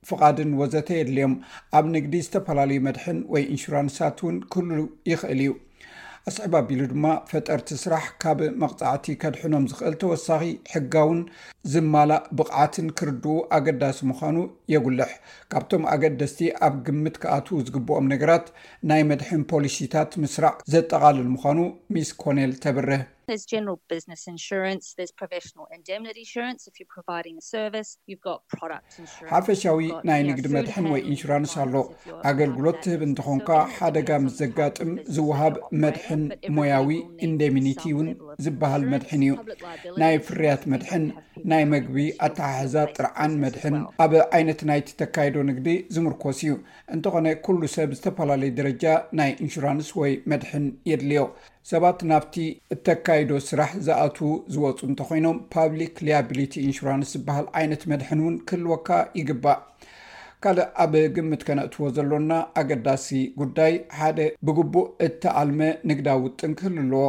[0.10, 1.34] ፍቓድን ወዘተ የድልዮም
[1.78, 4.70] ኣብ ንግዲ ዝተፈላለዩ መድሕን ወይ ኢንሹራንሳት እውን ኩሉ
[5.12, 5.52] ይኽእል እዩ
[6.30, 10.42] ኣስዕባ ኣቢሉ ድማ ፈጠርቲ ስራሕ ካብ መቕፃዕቲ ከድሕኖም ዝኽእል ተወሳኺ
[10.74, 11.20] ሕጋውን
[11.74, 14.38] ዝማላእ ብቕዓትን ክርድኡ ኣገዳሲ ምዃኑ
[14.76, 15.12] የጉልሕ
[15.54, 18.48] ካብቶም ኣገደስቲ ኣብ ግምት ክኣትዉ ዝግብኦም ነገራት
[18.92, 21.60] ናይ መድሕን ፖሊሲታት ምስራቅ ዘጠቓልል ምዃኑ
[21.96, 22.90] ሚስ ኮኔል ተብር
[29.36, 31.74] ሓፈሻዊ ናይ ንግዲ መድሕን ወይ ኢንሹራንስ ኣሎ
[32.32, 36.22] ኣገልግሎት ህብ እንትኮንካ ሓደጋ ምስ ዘጋጥም ዝወሃብ መድሕን
[36.60, 36.90] ሞያዊ
[37.28, 38.10] ኢንደምኒቲ እውን
[38.46, 39.36] ዝበሃል መድሕን እዩ
[40.04, 41.04] ናይ ፍርያት መድሕን
[41.54, 41.98] ናይ መግቢ
[42.30, 43.76] ኣትሓሕዛ ጥርዓን መድሕን
[44.06, 46.56] ኣብ ዓይነት ናይቲ ተካይዶ ንግዲ ዝምርኮስ እዩ
[46.96, 48.84] እንትኾነ ኩሉ ሰብ ዝተፈላለዩ ደረጃ
[49.22, 51.26] ናይ ኢንሹራንስ ወይ መድሕን የድልዮ
[51.70, 52.34] ሰባት ናብቲ
[52.74, 54.18] እተካይዶ ስራሕ ዝኣት
[54.54, 58.90] ዝወፁ እንተኮይኖም ፓብሊክ ሊያብሊቲ ኢንሹራንስ ዝበሃል ዓይነት መድሐን እውን ክህልወካ
[59.20, 59.58] ይግባእ
[60.46, 63.08] ካልእ ኣብ ግምት ከነእትዎ ዘሎና ኣገዳሲ
[63.42, 65.60] ጉዳይ ሓደ ብግቡእ እተኣልመ
[65.92, 67.06] ንግዳውጥን ክህል ኣለዎ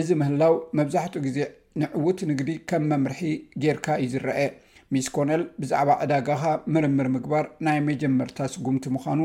[0.00, 1.38] እዚ ምህላው መብዛሕትኡ ግዜ
[1.82, 3.22] ንዕውት ንግዲ ከም መምርሒ
[3.64, 4.38] ጌርካ እዩ ዝረአ
[4.96, 6.42] ሚስኮነል ብዛዕባ ዕዳጋኻ
[6.74, 9.20] ምርምር ምግባር ናይ መጀመርታ ስጉምቲ ምዃኑ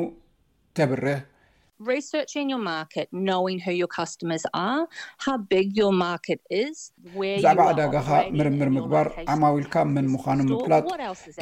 [0.80, 1.04] ተብር
[1.88, 2.72] ብዛዕባ
[7.70, 8.08] ዕዳጋካ
[8.38, 10.86] ምርምር ምግባር ዓማዊልካ ምን ምዃኑ ምፍላጥ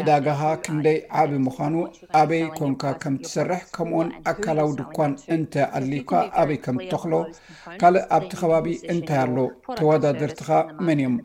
[0.02, 1.76] ዕዳጋኻ ክንደይ ዓብ ምዃኑ
[2.22, 6.12] ኣበይ ኮንካ ከም እትሰርሕ ከምኡውን ኣካላዊ ድኳን እንተ ኣልዩካ
[6.44, 7.14] ኣበይ ከም ተክሎ
[7.82, 9.38] ካልእ ኣብቲ ከባቢ እንታይ ኣሎ
[9.82, 10.50] ተወዳድርትካ
[10.86, 11.16] መን እዮም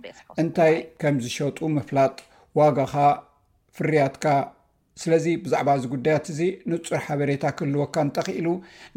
[0.45, 2.15] እንታይ ከም ዝሸጡ ምፍላጥ
[2.63, 2.97] ዋጋካ
[3.77, 4.27] ፍርያትካ
[5.01, 6.41] ስለዚ ብዛዕባ እዚ ጉዳያት እዚ
[6.71, 8.49] ንፁር ሓበሬታ ክህልወካ እንጠኽኢሉ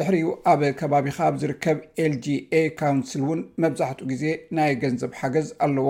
[0.00, 4.24] ድሕሪኡ ኣብ ከባቢካ ኣብ ዝርከብ ኤል ጂኤ ካውንስል እውን መብዛሕትኡ ግዜ
[4.58, 5.88] ናይ ገንዘብ ሓገዝ ኣለዎ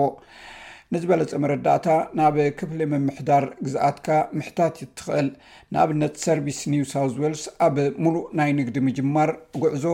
[0.95, 1.87] ንዝበለፀ መረዳእታ
[2.17, 5.27] ናብ ክፍሊ ምምሕዳር ግዝኣትካ ምሕታት እትኽእል
[5.75, 9.29] ንኣብነት ሰርቪስ ኒውሳው ዋልስ ኣብ ሙሉእ ናይ ንግዲ ምጅማር
[9.63, 9.85] ጉዕዞ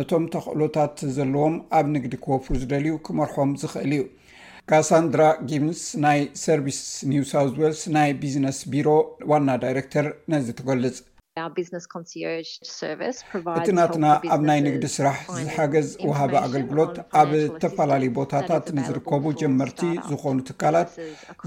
[0.00, 4.04] ነቶም ተኽእሎታት ዘለዎም ኣብ ንግዲ ክወፍሩ ዝደልዩ ክመርሖም ዝኽእል እዩ
[4.72, 6.78] ካሳንድራ ጊብንስ ናይ ሰርቪስ
[7.14, 8.88] ኒውሳውት ዋልስ ናይ ቢዝነስ ቢሮ
[9.32, 10.98] ዋና ዳይረክተር ነዚ ትገልፅ
[13.60, 14.04] እቲናትና
[14.34, 15.16] ኣብ ናይ ንግዲ ስራሕ
[15.46, 19.80] ዝሓገዝ ወሃበ ኣገልግሎት ኣብ ዝተፈላለዩ ቦታታት ንዝርከቡ ጀመርቲ
[20.10, 20.90] ዝኾኑ ትካላት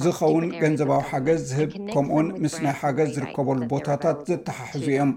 [0.05, 5.13] ዝከውን ገንዘባዊ ሓገዝ ዝህብ ከምኡን ምስ ናይ ሓገዝ ዝርከበሉ ቦታታት ዘተሓሕዙ እዮም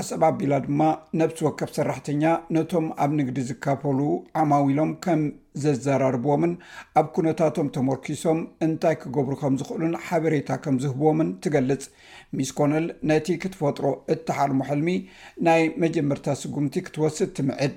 [0.00, 0.80] ኣፀባቢላ ድማ
[1.20, 2.22] ነብቲ ወከፍ ሰራሕተኛ
[2.56, 3.98] ነቶም ኣብ ንግዲ ዝካፈሉ
[4.42, 5.22] ዓማዊሎም ከም
[5.62, 6.52] ዘዘራርብዎምን
[7.00, 11.84] ኣብ ኩነታቶም ተመርኪሶም እንታይ ክገብሩ ከም ዝክእሉን ሓበሬታ ከምዝህብዎምን ትገልፅ
[12.38, 14.88] ሚስኮነል ነቲ ክትፈጥሮ እተሓልሙሐልሚ
[15.48, 17.76] ናይ መጀመርታት ስጉምቲ ክትወስድ ትምዕድ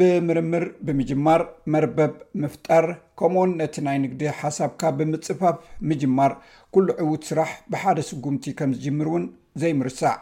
[0.00, 1.42] ብምርምር ብምጅማር
[1.74, 2.84] መርበብ ምፍጣር
[3.20, 5.56] ከምኡውን ነቲ ናይ ንግዲ ሓሳብካ ብምፅፋፍ
[5.90, 6.34] ምጅማር
[6.76, 9.26] ኩሉ ዕውድ ስራሕ ብሓደ ስጉምቲ ከም ዝጅምር እውን
[9.62, 10.14] ዘይምርሳዕ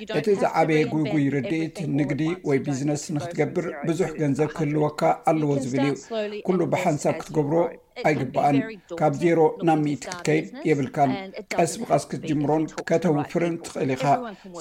[0.00, 5.00] እቲ ዛዓበየ ጉይጉይ ርዲኢት ንግዲ ወይ ቢዝነስ ንክትገብር ብዙሕ ገንዘብ ክህልወካ
[5.32, 7.54] ኣለዎ ዝብል እዩ ኩሉ ብሓንሳብ ክትገብሮ
[8.08, 9.38] ኣይግባአንካብ ዜሮ
[9.68, 11.12] ናብ ምኢት ክትከይድ የብልካን
[11.58, 14.04] ቀስ ብቃስ ክትጅምሮን ከተውፍርን ትኽእል ኢኻ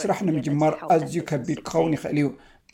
[0.04, 2.30] ስራሕ ንምጅማር ኣዝዩ ከቢድ ክኸውን ይኽእል እዩ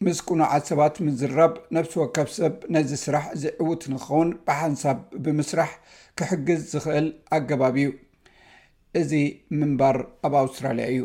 [0.06, 5.72] ምስ ቁኑዓት ሰባት ምዝራብ ነፍሲ ወከብ ሰብ ነዚ ስራሕ ዝዕውት ንክኸውን ብሓንሳብ ብምስራሕ
[6.20, 7.06] ክሕግዝ ዝክእል
[7.38, 7.88] ኣገባብ እዩ
[9.00, 9.12] እዚ
[9.60, 11.00] ምንባር ኣብ ኣውስትራልያ እዩ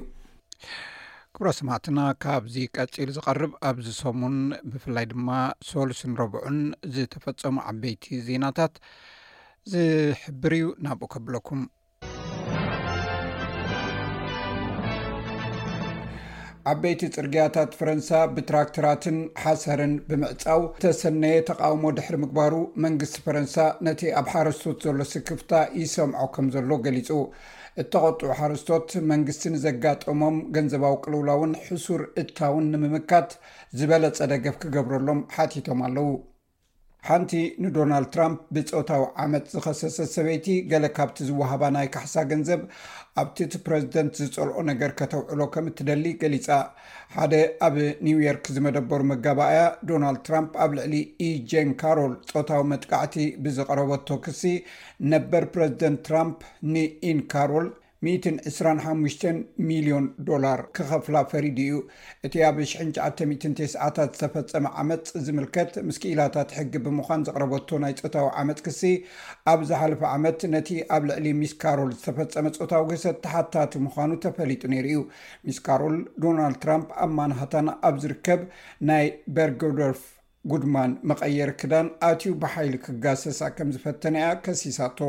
[1.35, 4.37] ግብራ ሰማዕትና ካብዚ ቀፂል ዝቐርብ ኣብዚሰሙን
[4.73, 5.29] ብፍላይ ድማ
[5.71, 6.59] ሶሉስንረብዑን
[6.97, 8.75] ዝተፈፀሙ ዓበይቲ ዜናታት
[9.73, 11.63] ዝሕብር እዩ ናብኡ ከብለኩም
[16.71, 22.55] ዓበይቲ ፅርግያታት ፈረንሳ ብትራክተራትን ሓሰርን ብምዕፃው እተሰነየ ተቃውሞ ድሕሪ ምግባሩ
[22.85, 23.57] መንግስቲ ፈረንሳ
[23.87, 27.11] ነቲ ኣብ ሓረስቶት ዘሎ ስክፍታ ይሰምዖ ከም ዘሎ ገሊጹ
[27.83, 33.33] እተቐጥዑ ሓረስቶት መንግስቲ ንዘጋጠሞም ገንዘባዊ ቅልውላውን ሕሱር እታውን ንምምካት
[33.81, 36.09] ዝበለፀደገፍ ክገብረሎም ሓቲቶም ኣለው
[37.09, 37.33] ሓንቲ
[37.65, 42.61] ንዶናልድ ትራምፕ ብፆታዊ ዓመት ዝኸሰሰ ሰበይቲ ገለ ካብቲ ዝወሃባ ናይ ካሕሳ ገንዘብ
[43.21, 46.49] ኣብቲ እቲ ፕረዚደንት ዝፀልኦ ነገር ከተውዕሎ ከም እትደሊ ገሊፃ
[47.17, 47.33] ሓደ
[47.69, 47.77] ኣብ
[48.07, 50.95] ኒውየርክ ዝመደበሩ መጋባኣያ ዶናልድ ትራምፕ ኣብ ልዕሊ
[51.29, 54.43] ኢጀን ካሮል ፆታዊ መጥቃዕቲ ብዘቀረበቶ ክሲ
[55.15, 56.41] ነበር ፕረዚደንት ትራምፕ
[56.75, 57.69] ንኢን ካሮል
[58.07, 59.25] 125
[59.71, 61.75] ሚሊዮን ዶላር ክኸፍላ ፈሪዲ እዩ
[62.27, 68.81] እቲ ኣብ 99ታት ዝተፈፀመ ዓመፅ ዝምልከት ምስክኢላታት ሕጊ ብምኳን ዘቕረበቶ ናይ ፆታዊ ዓመፅ ክሲ
[69.53, 74.87] ኣብ ዝሓለፈ ዓመት ነቲ ኣብ ልዕሊ ሚስ ካሮል ዝተፈፀመ ፆታዊ ገሰት ተሓታት ምዃኑ ተፈሊጡ ነይሩ
[74.93, 74.99] እዩ
[75.49, 78.43] ሚስ ካሮል ዶናልድ ትራምፕ ኣማናሃታና ኣብ ዝርከብ
[78.91, 80.03] ናይ በርጎዶርፍ
[80.51, 85.01] ጉድማን መቀየር ክዳን ኣትዩ ብሓይሊ ክጋሰሳ ከም ዝፈተና እያ ከሲሳቶ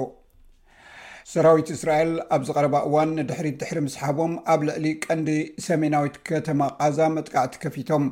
[1.31, 5.29] ሰራዊት እስራኤል ኣብዚ ቐረባ እዋን ንድሕሪት ድሕሪ ምስሓቦም ኣብ ልዕሊ ቀንዲ
[5.67, 8.05] ሰሜናዊት ከተማ ቃዛ መጥቃዕቲ ከፊቶም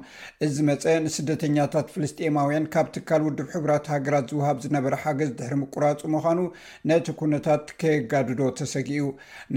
[0.46, 6.40] እዚ መፀ ንስደተኛታት ፍልስጢማውያን ካብ ትካል ውድብ ሕቡራት ሃገራት ዝውሃብ ዝነበረ ሓገዝ ድሕሪ ምቁራፁ ምዃኑ
[6.92, 9.08] ነቲ ኩነታት ከየጋድዶ ተሰጊኡ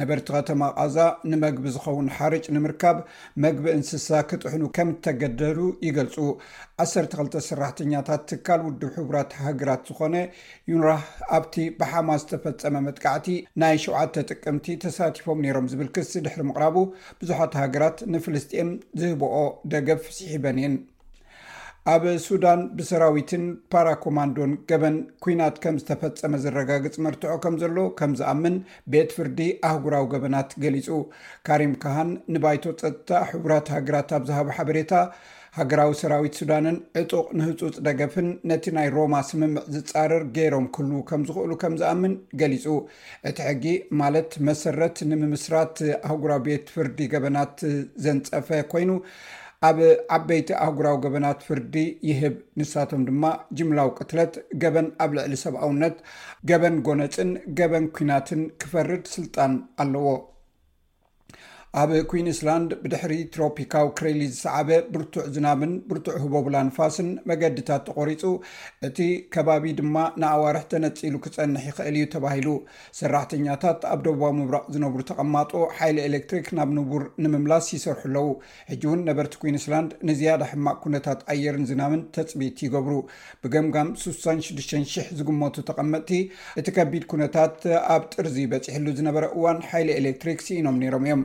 [0.02, 0.98] ነበርቲ ከተማ ቃዛ
[1.32, 2.98] ንመግቢ ዝኸውን ሓርጭ ንምርካብ
[3.46, 6.16] መግቢ እንስሳ ክጥሕኑ ከም እተገደዱ ይገልፁ
[6.86, 10.16] 1ሰተ2ልተ ሰራሕተኛታት ትካል ውድብ ሕቡራት ሃገራት ዝኾነ
[10.72, 11.04] ዩኑራህ
[11.38, 13.26] ኣብቲ ብሓማ ዝተፈፀመ መጥቃዕቲ
[13.60, 16.76] ናይ ሸውዓተ ጥቅምቲ ተሳቲፎም ነሮም ዝብል ክስ ድሕሪ ምቕራቡ
[17.20, 18.70] ብዙሓት ሃገራት ንፍልስጥኤም
[19.02, 19.34] ዝህብኦ
[19.74, 20.74] ደገፍ ስሒበን እኢን
[21.92, 28.56] ኣብ ሱዳን ብሰራዊትን ፓራኮማንዶን ገበን ኩናት ከም ዝተፈፀመ ዝረጋግፅ መርትዖ ከም ዘሎ ከም ዝኣምን
[28.94, 29.38] ቤት ፍርዲ
[29.68, 30.88] ኣህጉራዊ ገበናት ገሊፁ
[31.48, 34.92] ካሪም ካሃን ንባይቶ ፀጥታ ሕቡራት ሃገራት ኣብ ዝሃብ ሓበሬታ
[35.56, 41.50] ሃገራዊ ሰራዊት ሱዳንን ዕጡቅ ንህፁፅ ደገፍን ነቲ ናይ ሮማ ስምምዕ ዝፃርር ገይሮም ክህልው ከም ዝክእሉ
[41.62, 42.64] ከም ዝኣምን ገሊፁ
[43.30, 43.64] እቲ ሕጊ
[44.00, 45.74] ማለት መሰረት ንምምስራት
[46.08, 47.58] ኣህጉራዊ ቤት ፍርዲ ገበናት
[48.06, 48.90] ዘንፀፈ ኮይኑ
[49.70, 49.78] ኣብ
[50.18, 51.74] ዓበይቲ ኣህጉራዊ ገበናት ፍርዲ
[52.10, 53.24] ይህብ ንሳቶም ድማ
[53.58, 54.34] ጅምላው ቅትለት
[54.64, 55.96] ገበን ኣብ ልዕሊ ሰብኣውነት
[56.52, 57.30] ገበን ጎነፅን
[57.60, 59.52] ገበን ኩናትን ክፈርድ ስልጣን
[59.84, 60.08] ኣለዎ
[61.80, 68.22] ኣብ ኩዊንስላንድ ብድሕሪ ትሮፒካው ክረሊ ዝሰዕበ ብርቱዕ ዝናብን ብርቱዕ ህበብላንፋስን መገድታት ተቆሪፁ
[68.88, 68.98] እቲ
[69.34, 72.48] ከባቢ ድማ ንኣዋርሒ ተነፂሉ ክፀንሕ ይኽእል እዩ ተባሂሉ
[73.00, 78.28] ሰራሕተኛታት ኣብ ደቡባዊ ምብራቅ ዝነብሩ ተቐማጦ ሓይሊ ኤሌክትሪክ ናብ ንቡር ንምምላስ ይሰርሑ ኣለው
[78.72, 82.96] ሕጂ እውን ነበርቲ ኩንስላንድ ንዝያደ ሕማቅ ኩነታት ኣየርን ዝናብን ተፅቢት ይገብሩ
[83.44, 86.12] ብገምጋም 66000 ዝግመቱ ተቐመጥቲ
[86.62, 87.56] እቲ ከቢድ ኩነታት
[87.96, 91.22] ኣብ ጥርዚ በፂሕሉ ዝነበረ እዋን ሓይሊ ኤሌክትሪክ ሲኢኖም ነይሮም እዮም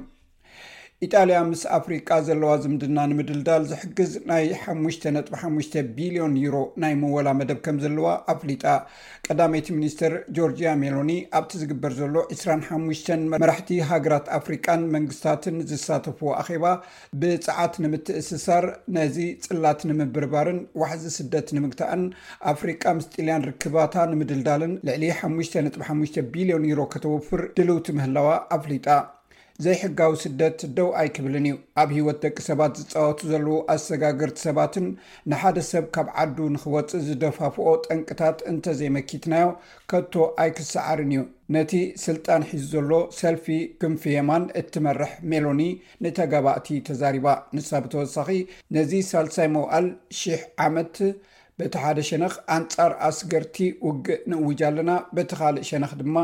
[1.05, 7.75] ኢጣልያ ምስ ኣፍሪቃ ዘለዋ ዝምድና ንምድልዳል ዝሕግዝ ናይ 55 ቢልዮን ዩሮ ናይ ምወላ መደብ ከም
[7.83, 8.63] ዘለዋ ኣፍሊጣ
[9.27, 16.65] ቀዳመይቲ ሚኒስትር ጆርጅያ ሜሎኒ ኣብቲ ዝግበር ዘሎ 25መራሕቲ ሃገራት ኣፍሪቃን መንግስታትን ዝሳተፈዎ ኣኼባ
[17.23, 18.65] ብፀዓት ንምትእስሳር
[18.97, 22.05] ነዚ ፅላት ንምብርባርን ዋሕዚ ስደት ንምግታእን
[22.53, 28.29] ኣፍሪቃ ምስ ጥልያን ርክባታ ንምድልዳልን ልዕሊ 5.5 ቢልዮን ዩሮ ከተወፍር ድልውቲ ምህላዋ
[28.59, 28.89] ኣፍሊጣ
[29.65, 34.87] ዘይሕጋዊ ስደት ደው ኣይክብልን እዩ ኣብ ሂይወት ደቂ ሰባት ዝፃወቱ ዘለዉ ኣሰጋግርቲ ሰባትን
[35.29, 39.47] ንሓደ ሰብ ካብ ዓዱ ንኽወፅእ ዝደፋፍኦ ጠንቅታት እንተዘይመኪትናዮ
[39.93, 41.21] ከቶ ኣይክሰዓርን እዩ
[41.55, 41.73] ነቲ
[42.05, 42.91] ስልጣን ሒዚ ዘሎ
[43.21, 43.47] ሰልፊ
[43.83, 45.63] ክምፍየማን እትመርሕ ሜሎኒ
[46.05, 47.27] ንተጋባእቲ ተዛሪባ
[47.57, 48.29] ንሳ ብተወሳኺ
[48.77, 49.87] ነዚ ሳልሳይ መውኣል
[50.19, 50.95] ሺሕ ዓመት
[51.59, 56.15] በቲ ሓደ ሸነኽ ኣንጻር ኣስገርቲ ውግእ ንእውጃ ኣለና በቲ ኻልእ ሸነኽ ድማ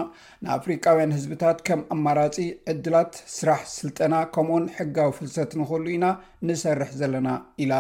[0.44, 2.36] ንኣፍሪቃውያን ህዝብታት ከም ኣማራጺ
[2.74, 6.06] ዕድላት ስራሕ ስልጠና ከምኡኡን ሕጋዊ ፍልሰት ንክእሉ ኢና
[6.50, 7.30] ንሰርሕ ዘለና
[7.66, 7.72] ኢላ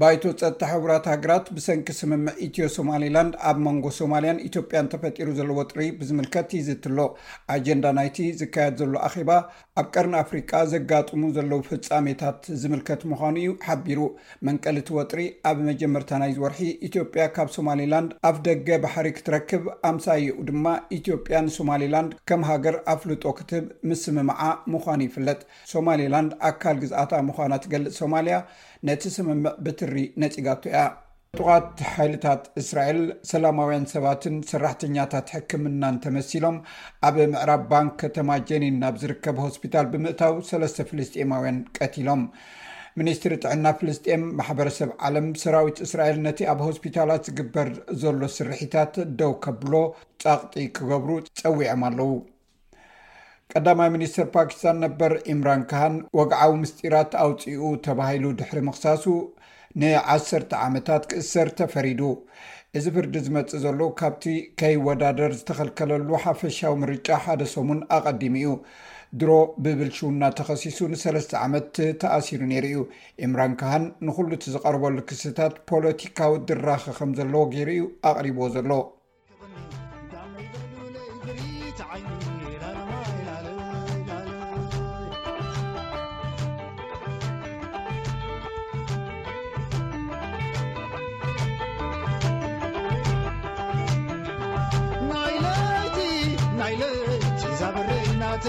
[0.00, 5.80] ባይተ ፀጥታ ሕቡራት ሃገራት ብሰንኪ ስምምዕ ኢትዮ ሶማሊላንድ ኣብ መንጎ ሶማልያን ኢትዮጵያን ተፈጢሩ ዘሎ ወጥሪ
[6.00, 6.98] ብዝምልከት ይዝትሎ
[7.54, 9.30] ኣጀንዳ ናይቲ ዝካየድ ዘሎ ኣኼባ
[9.80, 13.98] ኣብ ቀርኒ ኣፍሪቃ ዘጋጥሙ ዘለው ፍጻሜታት ዝምልከት ምዃኑ እዩ ሓቢሩ
[14.48, 15.20] መንቀሊ እቲ ወጥሪ
[15.50, 20.64] ኣብ መጀመርታ ናይ ዝወርሒ ኢትዮጵያ ካብ ሶማሊላንድ ኣፍ ደገ ባሕሪ ክትረክብ ኣምሳ ይኡ ድማ
[21.00, 24.40] ኢትዮጵያ ንሶማሊላንድ ከም ሃገር ኣፍልጦ ክትብ ምስስምምዓ
[24.74, 25.40] ምዃኑ ይፍለጥ
[25.74, 28.38] ሶማሌላንድ ኣካል ግዝኣታ ምዃናት ገልፅ ሶማልያ
[28.88, 30.80] ነቲ ስምምዕ ብትሪ ነፂጋቱ ያ
[31.38, 33.00] ጥቃት ሓይልታት እስራኤል
[33.30, 36.56] ሰላማውያን ሰባትን ሰራሕተኛታት ሕክምናን ተመሲሎም
[37.08, 42.22] ኣብ ምዕራብ ባንክ ከተማ ጀኒን ናብ ዝርከብ ሆስፒታል ብምእታው ሰለስተ ፍልስጥማውያን ቀቲሎም
[43.00, 47.70] ሚኒስትሪ ጥዕና ፍልስጥኤን ማሕበረሰብ ዓለም ሰራዊት እስራኤል ነቲ ኣብ ሆስፒታላት ዝግበር
[48.02, 49.74] ዘሎ ስርሕታት ደው ከብሎ
[50.24, 51.12] ጻቕጢ ክገብሩ
[51.42, 52.10] ፀዊዖም ኣለው
[53.54, 59.04] ቀዳማይ ሚኒስተር ፓኪስታን ነበር ኢምራን ካሃን ወግዓዊ ምስጢራት ኣውፅኡ ተባሂሉ ድሕሪ ምኽሳሱ
[59.80, 62.02] ናይ ዓሰተ ዓመታት ክእሰር ተፈሪዱ
[62.80, 64.24] እዚ ፍርዲ ዝመፅእ ዘሎ ካብቲ
[64.62, 68.52] ከይ ወዳደር ዝተከልከለሉ ሓፈሻዊ ምርጫ ሓደ ሰሙን ኣቐዲሙ እዩ
[69.20, 69.30] ድሮ
[69.64, 71.74] ብብልሹውና ተኸሲሱ ንሰለስተ ዓመት
[72.04, 72.80] ተኣሲሩ ነይሩ እዩ
[73.26, 77.70] ኢምራን ካሃን ንኩሉ እቲ ዝቀርበሉ ክስታት ፖለቲካዊ ድራኽ ከም ዘለ ገይሩ
[78.12, 78.70] ኣቕሪቦ ዘሎ
[98.42, 98.48] ክብራ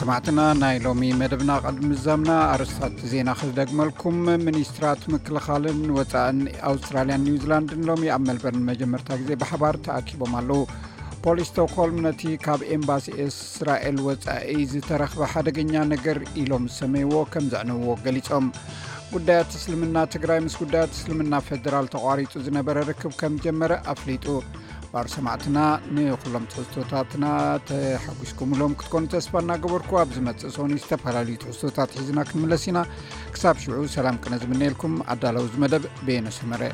[0.00, 6.40] ሰማዕትና ናይ ሎሚ መደብና ቐድምዛምና ኣርስታት ዜና ክደግመልኩም ሚኒስትራት ምክልኻልን ወፃእን
[6.70, 10.62] ኣውስትራልያን ኒውዚላንድን ሎሚ ኣብ መልበርን መጀመርታ ግዜ ብሓባር ተኣኪቦም ኣለዉ
[11.26, 18.46] ፖሊስቶክልም ነቲ ካብ ኤምባሲ እስራኤል ወፃኢ ዝተረኽበ ሓደገኛ ነገር ኢሎም ዝሰመይዎ ከም ዘዕነብዎ ገሊፆም
[19.12, 24.26] ጉዳያት እስልምና ትግራይ ምስ ጉዳያት እስልምና ፌደራል ተቋሪጡ ዝነበረ ርክብ ከም ጀመረ ኣፍሊጡ
[24.92, 25.58] ባሩ ሰማዕትና
[25.94, 27.24] ንኩሎም ትሕዝቶታትና
[27.70, 32.80] ተሓጒስኩምሎም ክትኮኑ ተስፋ እና ገበርኩ ኣብ ዝመፅእ ዝኮኒ ዝተፈላለዩ ትሕዝቶታት ሒዝና ክንምለስ ኢና
[33.34, 36.64] ክሳብ ሽብዑ ሰላም ቅነ ዝምነልኩም ኣዳለውዝ መደብ ቤነሰመረ